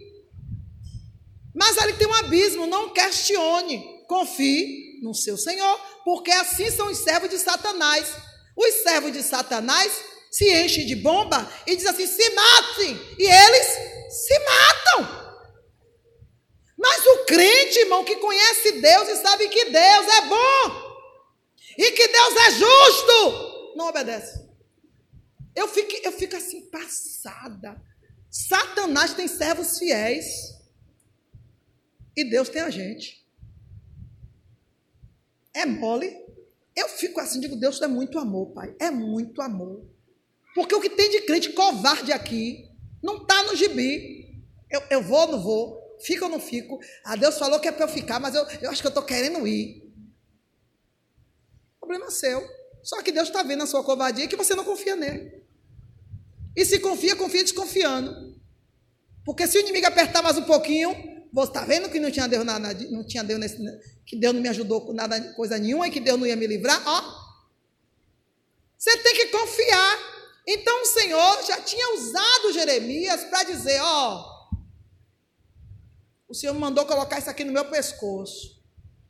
Mas 1.54 1.78
ali 1.78 1.94
tem 1.94 2.08
um 2.08 2.14
abismo, 2.14 2.68
não 2.68 2.94
questione. 2.94 4.06
Confie 4.08 5.00
no 5.02 5.14
seu 5.14 5.38
Senhor, 5.38 5.80
porque 6.06 6.32
assim 6.32 6.72
são 6.72 6.88
os 6.88 7.00
servos 7.00 7.30
de 7.30 7.38
Satanás. 7.38 8.16
Os 8.56 8.74
servos 8.84 9.12
de 9.12 9.22
Satanás 9.22 9.92
se 10.32 10.50
enchem 10.64 10.86
de 10.86 10.96
bomba 10.96 11.52
e 11.66 11.76
dizem 11.76 11.92
assim: 11.92 12.08
se 12.08 12.30
matem. 12.30 13.00
E 13.18 13.26
eles 13.26 13.68
se 14.10 14.40
matam. 14.40 15.28
Mas 16.78 17.06
o 17.06 17.26
crente, 17.26 17.80
irmão, 17.80 18.04
que 18.04 18.16
conhece 18.18 18.74
Deus 18.74 19.10
e 19.10 19.16
sabe 19.18 19.50
que 19.50 19.66
Deus 19.66 20.08
é 20.08 20.22
bom 20.22 20.88
e 21.78 21.92
que 21.92 22.08
Deus 22.08 22.36
é 22.36 22.52
justo, 22.52 23.74
não 23.76 23.88
obedece. 23.88 24.47
Eu 25.58 25.68
fico, 25.68 25.92
eu 26.04 26.12
fico 26.12 26.36
assim, 26.36 26.70
passada. 26.70 27.82
Satanás 28.30 29.16
tem 29.16 29.28
servos 29.28 29.80
fiéis 29.80 30.56
e 32.16 32.24
Deus 32.24 32.48
tem 32.48 32.62
a 32.62 32.70
gente. 32.70 33.28
É 35.56 35.66
mole. 35.66 36.16
Eu 36.76 36.88
fico 36.88 37.20
assim, 37.20 37.40
digo, 37.40 37.56
Deus 37.56 37.82
é 37.82 37.88
muito 37.88 38.20
amor, 38.20 38.54
Pai. 38.54 38.76
É 38.80 38.92
muito 38.92 39.42
amor. 39.42 39.84
Porque 40.54 40.76
o 40.76 40.80
que 40.80 40.92
tem 40.92 41.10
de 41.10 41.22
crente 41.22 41.52
covarde 41.54 42.12
aqui 42.12 42.70
não 43.02 43.24
está 43.24 43.42
no 43.42 43.56
gibi. 43.56 44.40
Eu, 44.70 44.84
eu 44.92 45.02
vou 45.02 45.22
ou 45.22 45.32
não 45.32 45.42
vou? 45.42 45.98
Fico 46.04 46.26
ou 46.26 46.30
não 46.30 46.40
fico? 46.40 46.80
Ah, 47.04 47.16
Deus 47.16 47.40
falou 47.40 47.60
que 47.60 47.68
é 47.68 47.72
para 47.72 47.86
eu 47.86 47.90
ficar, 47.90 48.20
mas 48.20 48.36
eu, 48.36 48.44
eu 48.62 48.70
acho 48.70 48.80
que 48.80 48.88
eu 48.88 48.90
estou 48.90 49.04
querendo 49.04 49.48
ir. 49.48 49.92
Problema 51.80 52.12
seu. 52.12 52.48
Só 52.84 53.02
que 53.02 53.12
Deus 53.12 53.30
está 53.30 53.42
vendo 53.42 53.64
a 53.64 53.66
sua 53.68 53.84
covardia 53.84 54.26
e 54.26 54.28
que 54.28 54.36
você 54.36 54.54
não 54.54 54.64
confia 54.64 54.96
nele. 54.96 55.47
E 56.58 56.66
se 56.66 56.80
confia, 56.80 57.16
confia 57.16 57.44
desconfiando. 57.44 58.36
Porque 59.24 59.46
se 59.46 59.60
o 59.60 59.62
inimigo 59.62 59.86
apertar 59.86 60.24
mais 60.24 60.40
um 60.40 60.44
pouquinho, 60.44 60.90
você 61.32 61.52
está 61.52 61.64
vendo 61.64 61.88
que 61.88 62.00
não 62.00 62.10
tinha 62.10 62.28
Deus 62.28 62.44
nada, 62.44 62.74
não 62.90 63.06
tinha 63.06 63.24
Deus 63.24 63.40
nesse, 63.40 63.58
que 64.04 64.16
Deus 64.16 64.34
não 64.34 64.42
me 64.42 64.50
ajudou 64.50 64.82
com 64.82 64.92
nada, 64.92 65.22
coisa 65.34 65.60
nenhuma 65.60 65.88
e 65.88 65.92
que 65.92 66.00
Deus 66.00 66.20
não 66.20 66.26
ia 66.26 66.36
me 66.36 66.48
livrar, 66.48 66.82
ó. 66.84 67.28
Você 68.76 68.98
tem 68.98 69.14
que 69.14 69.28
confiar. 69.28 70.18
Então 70.48 70.82
o 70.82 70.86
Senhor 70.86 71.44
já 71.46 71.62
tinha 71.62 71.94
usado 71.94 72.54
Jeremias 72.54 73.24
para 73.26 73.44
dizer: 73.44 73.80
Ó, 73.80 74.26
o 76.28 76.34
Senhor 76.34 76.54
me 76.54 76.60
mandou 76.60 76.88
colocar 76.88 77.20
isso 77.20 77.30
aqui 77.30 77.44
no 77.44 77.54
meu 77.54 77.66
pescoço. 77.66 78.60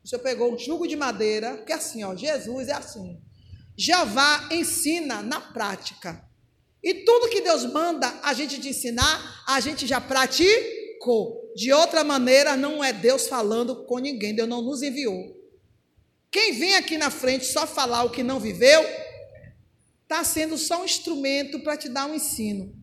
O 0.03 0.07
Senhor 0.07 0.21
pegou 0.21 0.53
um 0.53 0.57
jugo 0.57 0.85
de 0.85 0.97
madeira, 0.97 1.63
que 1.63 1.71
é 1.71 1.75
assim, 1.75 2.03
ó, 2.03 2.13
Jesus 2.13 2.67
é 2.67 2.73
assim. 2.73 3.21
Jeová 3.77 4.49
ensina 4.51 5.21
na 5.21 5.39
prática. 5.39 6.26
E 6.83 6.93
tudo 6.93 7.29
que 7.29 7.41
Deus 7.41 7.65
manda 7.65 8.07
a 8.23 8.33
gente 8.33 8.59
te 8.59 8.69
ensinar, 8.69 9.43
a 9.47 9.59
gente 9.59 9.85
já 9.87 9.99
praticou. 9.99 11.51
De 11.55 11.73
outra 11.73 12.03
maneira, 12.03 12.55
não 12.55 12.83
é 12.83 12.93
Deus 12.93 13.27
falando 13.27 13.85
com 13.85 13.97
ninguém, 13.97 14.35
Deus 14.35 14.47
não 14.47 14.61
nos 14.61 14.81
enviou. 14.81 15.35
Quem 16.29 16.53
vem 16.53 16.75
aqui 16.75 16.97
na 16.97 17.09
frente 17.09 17.45
só 17.45 17.65
falar 17.65 18.03
o 18.03 18.11
que 18.11 18.21
não 18.21 18.39
viveu, 18.39 18.85
está 20.03 20.23
sendo 20.23 20.57
só 20.57 20.81
um 20.81 20.85
instrumento 20.85 21.59
para 21.61 21.75
te 21.77 21.89
dar 21.89 22.05
um 22.05 22.13
ensino. 22.13 22.73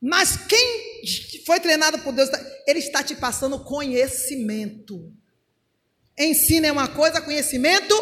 Mas 0.00 0.36
quem 0.36 1.02
foi 1.44 1.58
treinado 1.58 1.98
por 2.00 2.12
Deus, 2.12 2.28
ele 2.66 2.80
está 2.80 3.02
te 3.02 3.16
passando 3.16 3.64
conhecimento. 3.64 5.12
Ensino 6.18 6.66
é 6.66 6.72
uma 6.72 6.88
coisa, 6.88 7.20
conhecimento. 7.20 7.94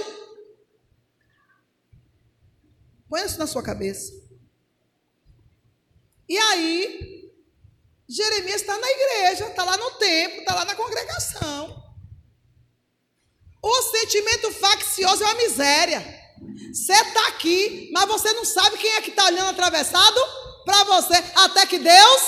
Põe 3.09 3.25
isso 3.25 3.39
na 3.39 3.47
sua 3.47 3.63
cabeça. 3.63 4.24
E 6.29 6.39
aí, 6.39 7.31
Jeremias 8.09 8.61
está 8.61 8.79
na 8.79 8.91
igreja, 8.91 9.47
está 9.47 9.65
lá 9.65 9.77
no 9.77 9.91
templo, 9.93 10.41
está 10.41 10.55
lá 10.55 10.65
na 10.65 10.75
congregação. 10.75 11.83
O 13.63 13.83
sentimento 13.83 14.53
faccioso 14.53 15.23
é 15.23 15.27
uma 15.27 15.35
miséria. 15.37 16.01
Você 16.73 16.93
está 16.93 17.29
aqui, 17.29 17.91
mas 17.93 18.07
você 18.07 18.33
não 18.33 18.45
sabe 18.45 18.79
quem 18.79 18.93
é 18.93 19.03
que 19.03 19.11
está 19.11 19.25
olhando 19.25 19.51
atravessado 19.51 20.21
para 20.65 20.85
você, 20.85 21.15
até 21.37 21.67
que 21.67 21.79
Deus 21.79 22.23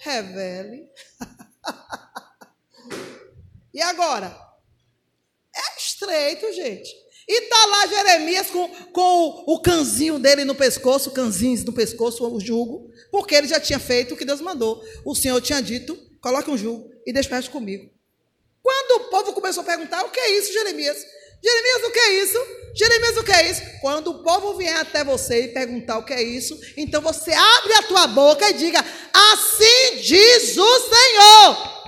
revele. 0.00 0.88
e 3.74 3.82
agora? 3.82 4.38
É 5.54 5.78
estreito, 5.78 6.52
gente. 6.52 7.07
E 7.28 7.42
está 7.42 7.66
lá 7.66 7.86
Jeremias 7.86 8.46
com, 8.46 8.68
com 8.90 9.44
o, 9.46 9.54
o 9.54 9.60
canzinho 9.60 10.18
dele 10.18 10.44
no 10.44 10.54
pescoço, 10.54 11.10
canzinhos 11.10 11.62
no 11.62 11.74
pescoço, 11.74 12.26
o 12.26 12.40
jugo, 12.40 12.90
porque 13.12 13.34
ele 13.34 13.46
já 13.46 13.60
tinha 13.60 13.78
feito 13.78 14.14
o 14.14 14.16
que 14.16 14.24
Deus 14.24 14.40
mandou. 14.40 14.82
O 15.04 15.14
Senhor 15.14 15.38
tinha 15.42 15.60
dito: 15.60 15.98
coloque 16.22 16.50
um 16.50 16.56
jugo 16.56 16.90
e 17.06 17.12
desperte 17.12 17.50
comigo. 17.50 17.90
Quando 18.62 19.02
o 19.02 19.10
povo 19.10 19.34
começou 19.34 19.62
a 19.62 19.66
perguntar: 19.66 20.04
o 20.04 20.10
que 20.10 20.18
é 20.18 20.38
isso, 20.38 20.54
Jeremias? 20.54 20.96
Jeremias, 21.44 21.84
o 21.84 21.90
que 21.90 21.98
é 21.98 22.22
isso? 22.22 22.38
Jeremias, 22.74 23.16
o 23.16 23.24
que 23.24 23.32
é 23.32 23.50
isso? 23.50 23.62
Quando 23.80 24.08
o 24.08 24.22
povo 24.22 24.54
vier 24.56 24.76
até 24.76 25.04
você 25.04 25.44
e 25.44 25.48
perguntar 25.48 25.98
o 25.98 26.04
que 26.04 26.12
é 26.12 26.22
isso, 26.22 26.58
então 26.76 27.00
você 27.00 27.32
abre 27.32 27.74
a 27.74 27.82
tua 27.82 28.06
boca 28.06 28.48
e 28.48 28.54
diga: 28.54 28.82
Assim 29.12 30.00
diz 30.00 30.56
o 30.56 30.80
Senhor. 30.80 31.78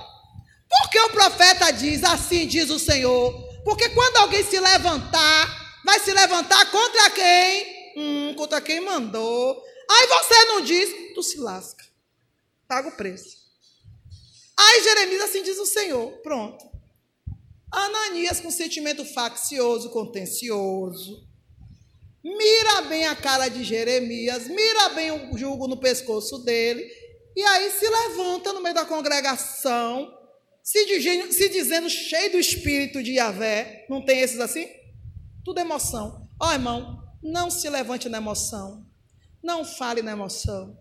Porque 0.69 0.99
o 0.99 1.09
profeta 1.09 1.71
diz: 1.71 2.03
Assim 2.03 2.45
diz 2.45 2.69
o 2.69 2.77
Senhor. 2.77 3.50
Porque 3.63 3.89
quando 3.89 4.17
alguém 4.17 4.43
se 4.43 4.59
levantar, 4.59 5.81
vai 5.85 5.99
se 5.99 6.11
levantar 6.13 6.69
contra 6.71 7.09
quem? 7.11 7.93
Hum, 7.97 8.33
contra 8.35 8.61
quem 8.61 8.81
mandou. 8.81 9.63
Aí 9.89 10.07
você 10.07 10.45
não 10.45 10.61
diz, 10.61 11.13
tu 11.13 11.21
se 11.21 11.37
lasca. 11.37 11.83
Paga 12.67 12.89
o 12.89 12.95
preço. 12.95 13.37
Aí 14.57 14.83
Jeremias, 14.83 15.21
assim 15.23 15.43
diz 15.43 15.57
o 15.57 15.65
Senhor. 15.65 16.11
Pronto. 16.21 16.71
Ananias, 17.71 18.41
com 18.41 18.51
sentimento 18.51 19.05
faccioso, 19.05 19.89
contencioso, 19.89 21.25
mira 22.21 22.81
bem 22.81 23.07
a 23.07 23.15
cara 23.15 23.47
de 23.47 23.63
Jeremias, 23.63 24.47
mira 24.47 24.89
bem 24.89 25.11
o 25.11 25.37
jugo 25.37 25.67
no 25.67 25.77
pescoço 25.77 26.39
dele, 26.39 26.85
e 27.33 27.41
aí 27.41 27.71
se 27.71 27.87
levanta 27.87 28.51
no 28.51 28.61
meio 28.61 28.75
da 28.75 28.85
congregação, 28.85 30.13
se 30.63 30.85
dizendo, 30.85 31.31
se 31.31 31.49
dizendo 31.49 31.89
cheio 31.89 32.31
do 32.31 32.37
espírito 32.37 33.01
de 33.01 33.13
Yahvé. 33.13 33.85
Não 33.89 34.03
tem 34.03 34.19
esses 34.19 34.39
assim? 34.39 34.67
Tudo 35.43 35.59
emoção. 35.59 36.27
Ó, 36.39 36.49
oh, 36.49 36.53
irmão, 36.53 37.03
não 37.21 37.49
se 37.49 37.69
levante 37.69 38.09
na 38.09 38.17
emoção. 38.17 38.85
Não 39.43 39.65
fale 39.65 40.01
na 40.01 40.11
emoção. 40.11 40.77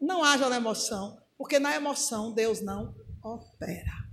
Não 0.00 0.22
haja 0.22 0.48
na 0.48 0.56
emoção. 0.56 1.20
Porque 1.36 1.58
na 1.58 1.74
emoção 1.74 2.32
Deus 2.32 2.60
não 2.60 2.94
opera. 3.22 4.10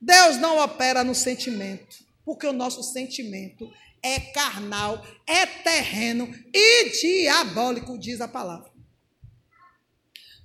Deus 0.00 0.36
não 0.36 0.58
opera 0.58 1.02
no 1.02 1.14
sentimento, 1.14 1.96
porque 2.26 2.46
o 2.46 2.52
nosso 2.52 2.82
sentimento 2.82 3.72
é 4.02 4.20
carnal, 4.20 5.02
é 5.26 5.46
terreno 5.46 6.28
e 6.52 6.90
diabólico, 6.90 7.98
diz 7.98 8.20
a 8.20 8.28
palavra. 8.28 8.70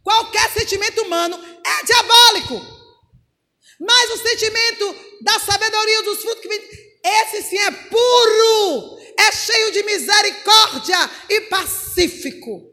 Qualquer 0.03 0.49
sentimento 0.51 1.01
humano 1.01 1.39
é 1.65 1.85
diabólico. 1.85 2.79
Mas 3.79 4.11
o 4.11 4.17
sentimento 4.17 4.95
da 5.21 5.39
sabedoria 5.39 6.03
dos 6.03 6.21
frutos 6.21 6.41
que 6.41 6.47
vem, 6.47 6.61
esse 7.03 7.43
sim 7.43 7.57
é 7.57 7.71
puro, 7.71 8.99
é 9.17 9.31
cheio 9.31 9.71
de 9.71 9.83
misericórdia 9.83 11.09
e 11.29 11.41
pacífico. 11.41 12.69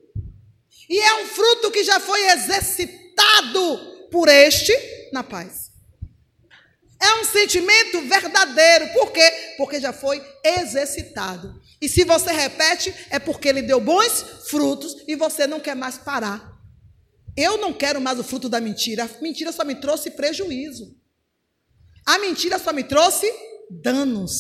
E 0.89 0.99
é 0.99 1.23
um 1.23 1.27
fruto 1.27 1.71
que 1.71 1.85
já 1.85 2.01
foi 2.01 2.21
exercitado 2.31 4.09
por 4.11 4.29
este 4.29 4.73
na 5.13 5.23
paz. 5.23 5.67
É 7.01 7.15
um 7.21 7.25
sentimento 7.25 8.01
verdadeiro. 8.03 8.89
Por 8.93 9.13
quê? 9.13 9.55
Porque 9.57 9.81
já 9.81 9.93
foi 9.93 10.23
exercitado. 10.43 11.61
E 11.81 11.89
se 11.89 12.05
você 12.05 12.33
repete, 12.33 12.95
é 13.11 13.19
porque 13.19 13.49
ele 13.49 13.63
deu 13.63 13.81
bons 13.81 14.25
frutos 14.49 15.05
e 15.07 15.15
você 15.15 15.47
não 15.47 15.61
quer 15.61 15.77
mais 15.77 15.99
parar. 15.99 16.56
Eu 17.37 17.59
não 17.59 17.73
quero 17.73 18.01
mais 18.01 18.19
o 18.19 18.25
fruto 18.25 18.49
da 18.49 18.61
mentira. 18.61 19.05
A 19.05 19.23
mentira 19.23 19.53
só 19.53 19.65
me 19.65 19.75
trouxe 19.75 20.11
prejuízo. 20.11 20.97
A 22.05 22.19
mentira 22.19 22.59
só 22.59 22.73
me 22.73 22.85
trouxe 22.85 23.31
danos. 23.71 24.33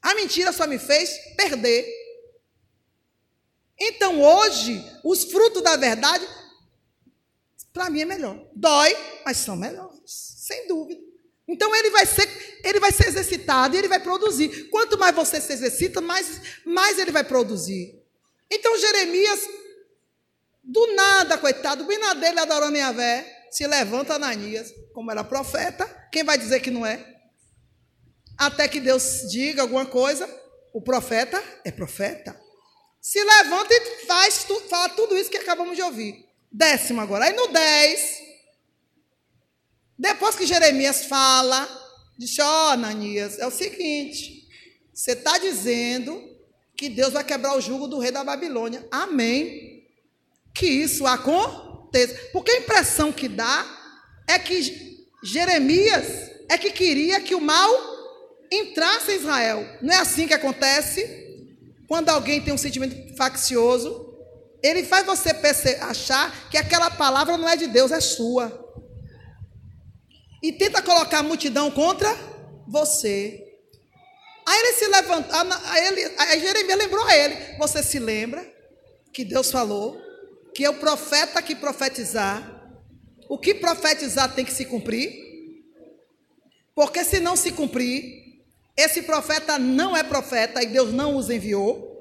A 0.00 0.14
mentira 0.14 0.52
só 0.52 0.66
me 0.66 0.78
fez 0.78 1.10
perder. 1.36 1.86
Então 3.78 4.22
hoje, 4.22 4.82
os 5.04 5.24
frutos 5.24 5.62
da 5.62 5.76
verdade, 5.76 6.26
para 7.72 7.90
mim 7.90 8.02
é 8.02 8.04
melhor. 8.04 8.48
Dói, 8.54 8.96
mas 9.24 9.38
são 9.38 9.56
melhores 9.56 10.34
sem 10.44 10.68
dúvida. 10.68 11.00
Então 11.48 11.74
ele 11.74 11.90
vai 11.90 12.06
ser, 12.06 12.60
ele 12.62 12.80
vai 12.80 12.92
ser 12.92 13.08
exercitado 13.08 13.74
e 13.74 13.78
ele 13.78 13.88
vai 13.88 14.00
produzir. 14.00 14.68
Quanto 14.68 14.98
mais 14.98 15.14
você 15.14 15.40
se 15.40 15.52
exercita, 15.52 16.00
mais, 16.00 16.40
mais 16.64 16.98
ele 16.98 17.10
vai 17.10 17.24
produzir. 17.24 18.02
Então 18.50 18.78
Jeremias, 18.78 19.40
do 20.64 20.94
nada, 20.94 21.36
coitado, 21.38 21.84
bem 21.84 21.98
na 21.98 22.14
dele 22.14 22.40
adorando 22.40 22.76
Yahvé, 22.76 23.48
se 23.50 23.66
levanta 23.66 24.14
Ananias, 24.14 24.72
como 24.92 25.10
era 25.10 25.22
profeta, 25.22 25.86
quem 26.10 26.24
vai 26.24 26.38
dizer 26.38 26.60
que 26.60 26.70
não 26.70 26.84
é? 26.84 27.14
Até 28.36 28.66
que 28.66 28.80
Deus 28.80 29.30
diga 29.30 29.62
alguma 29.62 29.86
coisa, 29.86 30.28
o 30.72 30.80
profeta 30.80 31.42
é 31.64 31.70
profeta. 31.70 32.38
Se 33.00 33.22
levanta 33.22 33.72
e 33.72 34.06
faz, 34.06 34.46
fala 34.68 34.88
tudo 34.90 35.16
isso 35.16 35.30
que 35.30 35.36
acabamos 35.36 35.76
de 35.76 35.82
ouvir. 35.82 36.26
Décimo 36.50 37.00
agora. 37.00 37.26
Aí 37.26 37.32
no 37.34 37.48
10, 37.48 38.22
depois 39.98 40.34
que 40.34 40.46
Jeremias 40.46 41.04
fala, 41.04 41.68
diz: 42.18 42.38
Ó, 42.38 42.44
oh, 42.44 42.70
Ananias, 42.70 43.38
é 43.38 43.46
o 43.46 43.50
seguinte: 43.50 44.48
você 44.92 45.12
está 45.12 45.38
dizendo 45.38 46.22
que 46.76 46.88
Deus 46.88 47.12
vai 47.12 47.24
quebrar 47.24 47.56
o 47.56 47.60
jugo 47.60 47.86
do 47.86 47.98
rei 47.98 48.10
da 48.10 48.24
Babilônia. 48.24 48.86
Amém. 48.90 49.73
Que 50.54 50.66
isso 50.66 51.06
aconteça. 51.06 52.14
Porque 52.32 52.50
a 52.50 52.58
impressão 52.58 53.12
que 53.12 53.28
dá 53.28 53.66
é 54.28 54.38
que 54.38 55.04
Jeremias 55.22 56.30
é 56.48 56.56
que 56.56 56.70
queria 56.70 57.20
que 57.20 57.34
o 57.34 57.40
mal 57.40 57.70
entrasse 58.50 59.12
em 59.12 59.16
Israel. 59.16 59.66
Não 59.82 59.92
é 59.92 59.98
assim 59.98 60.26
que 60.26 60.34
acontece? 60.34 61.22
Quando 61.88 62.08
alguém 62.08 62.40
tem 62.40 62.54
um 62.54 62.58
sentimento 62.58 63.16
faccioso, 63.16 64.14
ele 64.62 64.84
faz 64.84 65.04
você 65.04 65.30
achar 65.80 66.48
que 66.48 66.56
aquela 66.56 66.90
palavra 66.90 67.36
não 67.36 67.48
é 67.48 67.56
de 67.56 67.66
Deus, 67.66 67.90
é 67.90 68.00
sua 68.00 68.64
e 70.44 70.52
tenta 70.52 70.82
colocar 70.82 71.20
a 71.20 71.22
multidão 71.22 71.70
contra 71.70 72.14
você. 72.68 73.42
Aí 74.46 74.60
ele 74.60 74.72
se 74.74 74.86
levantou, 74.88 75.34
aí, 75.40 76.14
aí 76.18 76.40
Jeremias 76.40 76.78
lembrou 76.78 77.02
a 77.06 77.16
ele: 77.16 77.56
Você 77.56 77.82
se 77.82 77.98
lembra 77.98 78.46
que 79.10 79.24
Deus 79.24 79.50
falou 79.50 79.98
que 80.54 80.68
o 80.68 80.74
profeta 80.74 81.42
que 81.42 81.54
profetizar, 81.54 82.78
o 83.28 83.38
que 83.38 83.54
profetizar 83.54 84.34
tem 84.34 84.44
que 84.44 84.52
se 84.52 84.64
cumprir? 84.64 85.12
Porque 86.74 87.04
se 87.04 87.20
não 87.20 87.36
se 87.36 87.52
cumprir, 87.52 88.24
esse 88.76 89.02
profeta 89.02 89.58
não 89.58 89.96
é 89.96 90.02
profeta 90.02 90.62
e 90.62 90.66
Deus 90.66 90.92
não 90.92 91.16
os 91.16 91.30
enviou. 91.30 91.92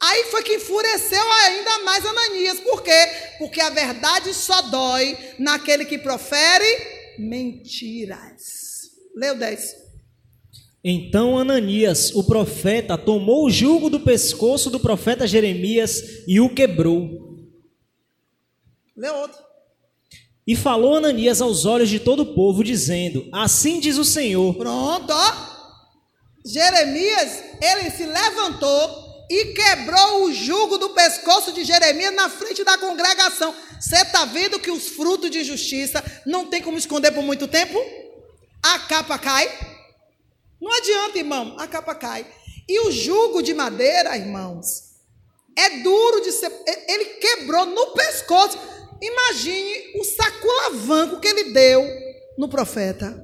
Aí 0.00 0.24
foi 0.24 0.42
que 0.42 0.56
enfureceu 0.56 1.32
ainda 1.44 1.78
mais 1.84 2.04
Ananias. 2.04 2.58
Por 2.60 2.82
quê? 2.82 3.06
Porque 3.38 3.60
a 3.60 3.70
verdade 3.70 4.34
só 4.34 4.60
dói 4.62 5.16
naquele 5.38 5.84
que 5.84 5.98
profere 5.98 6.66
mentiras. 7.18 8.90
Leu 9.14 9.36
10. 9.36 9.82
Então 10.84 11.38
Ananias, 11.38 12.12
o 12.12 12.24
profeta, 12.24 12.98
tomou 12.98 13.46
o 13.46 13.50
jugo 13.50 13.88
do 13.88 14.00
pescoço 14.00 14.68
do 14.68 14.80
profeta 14.80 15.26
Jeremias 15.28 16.24
e 16.26 16.40
o 16.40 16.52
quebrou. 16.52 17.21
E 20.46 20.56
falou 20.56 20.96
Ananias 20.96 21.40
aos 21.40 21.64
olhos 21.64 21.88
de 21.88 22.00
todo 22.00 22.20
o 22.20 22.34
povo, 22.34 22.64
dizendo: 22.64 23.28
Assim 23.32 23.78
diz 23.80 23.96
o 23.96 24.04
Senhor. 24.04 24.54
Pronto, 24.54 25.10
ó. 25.10 25.52
Jeremias, 26.44 27.42
ele 27.60 27.90
se 27.90 28.04
levantou 28.04 29.26
e 29.30 29.54
quebrou 29.54 30.24
o 30.24 30.32
jugo 30.32 30.76
do 30.76 30.90
pescoço 30.90 31.52
de 31.52 31.64
Jeremias 31.64 32.14
na 32.14 32.28
frente 32.28 32.64
da 32.64 32.76
congregação. 32.76 33.54
Você 33.80 33.96
está 33.96 34.24
vendo 34.24 34.58
que 34.58 34.70
os 34.70 34.88
frutos 34.88 35.30
de 35.30 35.44
justiça 35.44 36.02
não 36.26 36.46
tem 36.46 36.60
como 36.60 36.76
esconder 36.76 37.12
por 37.12 37.22
muito 37.22 37.46
tempo? 37.46 37.78
A 38.62 38.80
capa 38.80 39.18
cai. 39.18 39.50
Não 40.60 40.72
adianta, 40.76 41.18
irmão, 41.18 41.56
a 41.58 41.66
capa 41.66 41.94
cai. 41.94 42.26
E 42.68 42.80
o 42.80 42.92
jugo 42.92 43.42
de 43.42 43.54
madeira, 43.54 44.16
irmãos, 44.16 44.92
é 45.56 45.78
duro 45.78 46.20
de 46.20 46.32
ser. 46.32 46.52
Ele 46.88 47.04
quebrou 47.16 47.66
no 47.66 47.86
pescoço. 47.92 48.58
Imagine 49.02 49.98
o 49.98 50.04
saculavanco 50.04 51.18
que 51.18 51.26
ele 51.26 51.52
deu 51.52 51.84
no 52.38 52.48
profeta. 52.48 53.20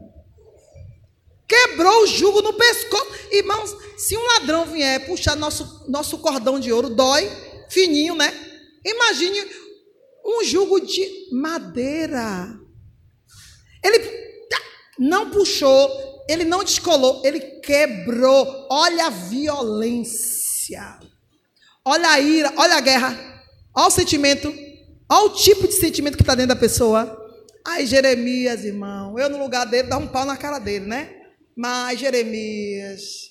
Quebrou 1.46 2.02
o 2.02 2.06
jugo 2.06 2.42
no 2.42 2.52
pescoço. 2.52 3.06
Irmãos, 3.30 3.76
se 3.96 4.16
um 4.16 4.26
ladrão 4.26 4.66
vier 4.66 5.06
puxar 5.06 5.36
nosso, 5.36 5.88
nosso 5.88 6.18
cordão 6.18 6.58
de 6.58 6.72
ouro, 6.72 6.90
dói, 6.90 7.30
fininho, 7.70 8.16
né? 8.16 8.32
Imagine 8.84 9.48
um 10.24 10.42
jugo 10.44 10.80
de 10.80 11.28
madeira. 11.32 12.58
Ele 13.82 13.98
não 14.98 15.30
puxou, 15.30 16.24
ele 16.28 16.44
não 16.44 16.64
descolou, 16.64 17.22
ele 17.24 17.40
quebrou. 17.60 18.66
Olha 18.68 19.06
a 19.06 19.10
violência. 19.10 20.98
Olha 21.84 22.10
a 22.10 22.20
ira, 22.20 22.52
olha 22.56 22.74
a 22.74 22.80
guerra. 22.80 23.44
Olha 23.74 23.86
o 23.86 23.90
sentimento. 23.90 24.67
Olha 25.10 25.26
o 25.26 25.34
tipo 25.34 25.66
de 25.66 25.74
sentimento 25.74 26.16
que 26.16 26.22
está 26.22 26.34
dentro 26.34 26.54
da 26.54 26.60
pessoa. 26.60 27.16
Ai, 27.66 27.86
Jeremias, 27.86 28.64
irmão, 28.64 29.18
eu 29.18 29.30
no 29.30 29.38
lugar 29.38 29.64
dele 29.64 29.88
dá 29.88 29.96
um 29.96 30.06
pau 30.06 30.24
na 30.24 30.36
cara 30.36 30.58
dele, 30.58 30.86
né? 30.86 31.14
Mas 31.56 31.98
Jeremias, 31.98 33.30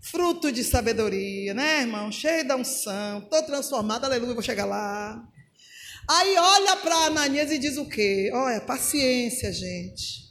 fruto 0.00 0.52
de 0.52 0.62
sabedoria, 0.62 1.52
né, 1.52 1.80
irmão? 1.80 2.10
Cheio 2.12 2.46
da 2.46 2.56
unção, 2.56 3.18
estou 3.18 3.42
transformado, 3.42 4.04
aleluia, 4.04 4.34
vou 4.34 4.42
chegar 4.42 4.64
lá. 4.64 5.22
Aí 6.08 6.36
olha 6.36 6.76
para 6.76 7.06
Ananias 7.06 7.50
e 7.50 7.58
diz 7.58 7.76
o 7.76 7.86
quê? 7.86 8.30
Olha, 8.32 8.60
paciência, 8.60 9.52
gente. 9.52 10.28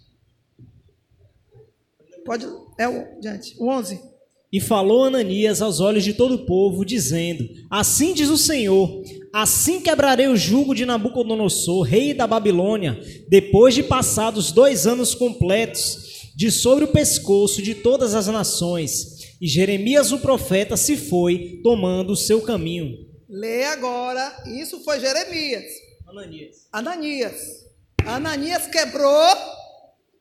Pode, 2.26 2.48
é 2.78 2.88
o, 2.88 3.20
diante, 3.20 3.56
o 3.60 3.70
11. 3.70 4.17
E 4.52 4.62
falou 4.62 5.04
Ananias 5.04 5.62
aos 5.62 5.82
olhos 5.82 6.04
de 6.04 6.14
todo 6.14 6.36
o 6.36 6.46
povo, 6.46 6.86
dizendo: 6.86 7.48
Assim 7.70 8.14
diz 8.14 8.30
o 8.30 8.38
Senhor: 8.38 9.04
Assim 9.34 9.82
quebrarei 9.82 10.28
o 10.28 10.38
jugo 10.38 10.74
de 10.74 10.86
Nabucodonosor, 10.86 11.84
rei 11.84 12.14
da 12.14 12.26
Babilônia, 12.26 13.00
depois 13.28 13.76
de 13.76 13.84
passados 13.84 14.52
dois 14.52 14.88
anos 14.88 15.14
completos, 15.14 16.32
de 16.36 16.50
sobre 16.50 16.86
o 16.86 16.90
pescoço 16.90 17.62
de 17.62 17.76
todas 17.76 18.16
as 18.16 18.28
nações. 18.28 19.18
E 19.42 19.48
Jeremias 19.48 20.12
o 20.12 20.20
profeta 20.20 20.78
se 20.78 20.96
foi, 20.96 21.60
tomando 21.62 22.14
o 22.14 22.18
seu 22.18 22.42
caminho. 22.42 23.06
Lê 23.30 23.66
agora, 23.66 24.44
isso 24.48 24.80
foi 24.84 25.00
Jeremias. 25.00 25.66
Ananias. 26.08 26.68
Ananias. 26.72 27.68
Ananias 28.06 28.68
quebrou 28.68 29.36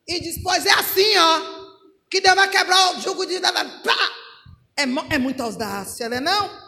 e 0.05 0.19
disse: 0.19 0.43
Pois 0.43 0.65
é 0.65 0.73
assim, 0.73 1.17
ó, 1.17 1.56
que 2.09 2.21
Deus 2.21 2.35
vai 2.35 2.49
quebrar 2.49 2.97
o 2.97 3.01
jugo 3.01 3.25
de. 3.25 3.35
É, 3.35 4.83
é 5.09 5.17
muita 5.17 5.43
audácia, 5.43 6.07
não 6.09 6.17
é? 6.17 6.19
Não? 6.19 6.67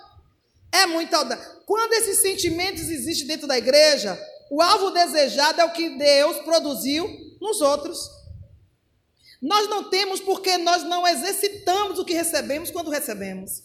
É 0.71 0.85
muita 0.85 1.17
audácia. 1.17 1.45
Quando 1.65 1.93
esses 1.93 2.19
sentimentos 2.19 2.89
existem 2.89 3.27
dentro 3.27 3.47
da 3.47 3.57
igreja, 3.57 4.19
o 4.49 4.61
alvo 4.61 4.91
desejado 4.91 5.61
é 5.61 5.65
o 5.65 5.71
que 5.71 5.97
Deus 5.97 6.37
produziu 6.39 7.07
nos 7.39 7.61
outros. 7.61 7.99
Nós 9.41 9.69
não 9.69 9.89
temos 9.89 10.19
porque 10.19 10.57
nós 10.57 10.83
não 10.83 11.07
exercitamos 11.07 11.97
o 11.97 12.05
que 12.05 12.13
recebemos 12.13 12.71
quando 12.71 12.89
recebemos. 12.89 13.63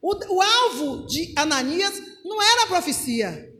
O, 0.00 0.14
o, 0.36 0.40
alvo 0.40 1.06
de 1.06 1.34
Ananias 1.36 2.00
não 2.24 2.40
era 2.40 2.64
a 2.64 2.68
profecia. 2.68 3.52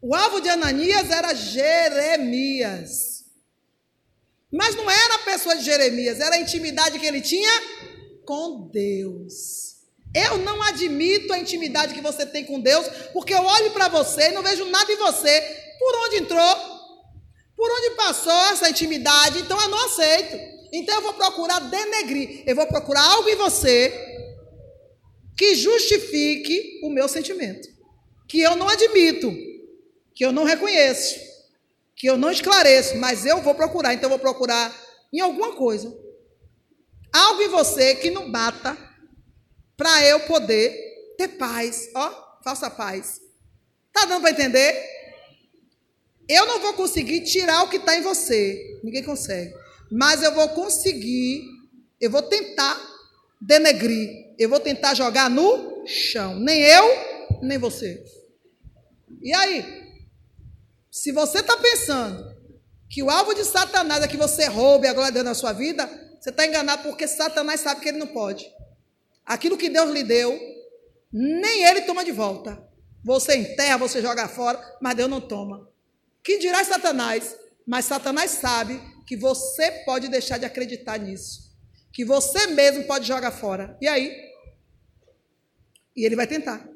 O 0.00 0.14
alvo 0.14 0.40
de 0.40 0.48
Ananias 0.48 1.10
era 1.10 1.34
Jeremias. 1.34 3.11
Mas 4.52 4.74
não 4.74 4.90
era 4.90 5.14
a 5.14 5.20
pessoa 5.20 5.56
de 5.56 5.64
Jeremias, 5.64 6.20
era 6.20 6.34
a 6.34 6.38
intimidade 6.38 6.98
que 6.98 7.06
ele 7.06 7.22
tinha 7.22 7.50
com 8.26 8.68
Deus. 8.70 9.72
Eu 10.14 10.36
não 10.38 10.62
admito 10.62 11.32
a 11.32 11.38
intimidade 11.38 11.94
que 11.94 12.02
você 12.02 12.26
tem 12.26 12.44
com 12.44 12.60
Deus, 12.60 12.86
porque 13.14 13.32
eu 13.32 13.42
olho 13.42 13.70
para 13.70 13.88
você 13.88 14.28
e 14.28 14.32
não 14.32 14.42
vejo 14.42 14.66
nada 14.66 14.92
em 14.92 14.96
você. 14.96 15.40
Por 15.78 15.94
onde 16.04 16.16
entrou? 16.16 16.56
Por 17.56 17.70
onde 17.70 17.96
passou 17.96 18.52
essa 18.52 18.68
intimidade, 18.68 19.38
então 19.38 19.58
eu 19.58 19.68
não 19.68 19.86
aceito. 19.86 20.36
Então 20.70 20.94
eu 20.96 21.02
vou 21.02 21.14
procurar 21.14 21.60
denegrir, 21.60 22.42
eu 22.46 22.54
vou 22.54 22.66
procurar 22.66 23.02
algo 23.02 23.28
em 23.28 23.36
você 23.36 23.92
que 25.36 25.54
justifique 25.54 26.80
o 26.82 26.90
meu 26.90 27.08
sentimento, 27.08 27.68
que 28.28 28.40
eu 28.40 28.54
não 28.54 28.68
admito, 28.68 29.34
que 30.14 30.24
eu 30.24 30.32
não 30.32 30.44
reconheço, 30.44 31.18
que 32.02 32.08
eu 32.08 32.18
não 32.18 32.32
esclareço, 32.32 32.96
mas 32.96 33.24
eu 33.24 33.40
vou 33.42 33.54
procurar. 33.54 33.94
Então 33.94 34.06
eu 34.06 34.16
vou 34.16 34.18
procurar 34.18 34.76
em 35.12 35.20
alguma 35.20 35.52
coisa 35.52 35.96
algo 37.12 37.40
em 37.42 37.48
você 37.48 37.94
que 37.94 38.10
não 38.10 38.28
bata 38.28 38.76
para 39.76 40.04
eu 40.04 40.18
poder 40.26 40.76
ter 41.16 41.28
paz. 41.28 41.88
Ó, 41.94 42.40
faça 42.42 42.68
paz. 42.68 43.20
Tá 43.92 44.04
dando 44.04 44.22
para 44.22 44.32
entender? 44.32 44.84
Eu 46.28 46.44
não 46.44 46.58
vou 46.58 46.72
conseguir 46.72 47.20
tirar 47.20 47.62
o 47.62 47.68
que 47.68 47.76
está 47.76 47.94
em 47.96 48.02
você. 48.02 48.80
Ninguém 48.82 49.04
consegue. 49.04 49.54
Mas 49.88 50.24
eu 50.24 50.34
vou 50.34 50.48
conseguir, 50.48 51.44
eu 52.00 52.10
vou 52.10 52.22
tentar 52.22 52.80
denegrir. 53.40 54.34
Eu 54.36 54.48
vou 54.48 54.58
tentar 54.58 54.94
jogar 54.94 55.30
no 55.30 55.86
chão. 55.86 56.34
Nem 56.34 56.62
eu, 56.62 56.84
nem 57.42 57.58
você. 57.58 58.02
E 59.22 59.32
aí? 59.32 59.81
Se 60.92 61.10
você 61.10 61.38
está 61.38 61.56
pensando 61.56 62.36
que 62.90 63.02
o 63.02 63.08
alvo 63.08 63.32
de 63.32 63.46
Satanás 63.46 64.04
é 64.04 64.06
que 64.06 64.18
você 64.18 64.44
roube 64.44 64.86
a 64.86 64.92
glória 64.92 65.10
de 65.10 65.14
Deus 65.14 65.24
na 65.24 65.34
sua 65.34 65.54
vida, 65.54 65.88
você 66.20 66.28
está 66.28 66.46
enganado 66.46 66.82
porque 66.82 67.08
Satanás 67.08 67.62
sabe 67.62 67.80
que 67.80 67.88
ele 67.88 67.96
não 67.96 68.08
pode. 68.08 68.44
Aquilo 69.24 69.56
que 69.56 69.70
Deus 69.70 69.90
lhe 69.90 70.04
deu, 70.04 70.38
nem 71.10 71.64
ele 71.64 71.80
toma 71.82 72.04
de 72.04 72.12
volta. 72.12 72.62
Você 73.02 73.34
enterra, 73.34 73.78
você 73.78 74.02
joga 74.02 74.28
fora, 74.28 74.60
mas 74.82 74.94
Deus 74.94 75.08
não 75.08 75.18
toma. 75.18 75.66
Que 76.22 76.36
dirá 76.36 76.62
Satanás? 76.62 77.34
Mas 77.66 77.86
Satanás 77.86 78.32
sabe 78.32 78.78
que 79.06 79.16
você 79.16 79.72
pode 79.86 80.08
deixar 80.08 80.36
de 80.36 80.44
acreditar 80.44 80.98
nisso. 80.98 81.56
Que 81.90 82.04
você 82.04 82.48
mesmo 82.48 82.84
pode 82.84 83.08
jogar 83.08 83.32
fora. 83.32 83.78
E 83.80 83.88
aí? 83.88 84.14
E 85.96 86.04
ele 86.04 86.16
vai 86.16 86.26
tentar. 86.26 86.68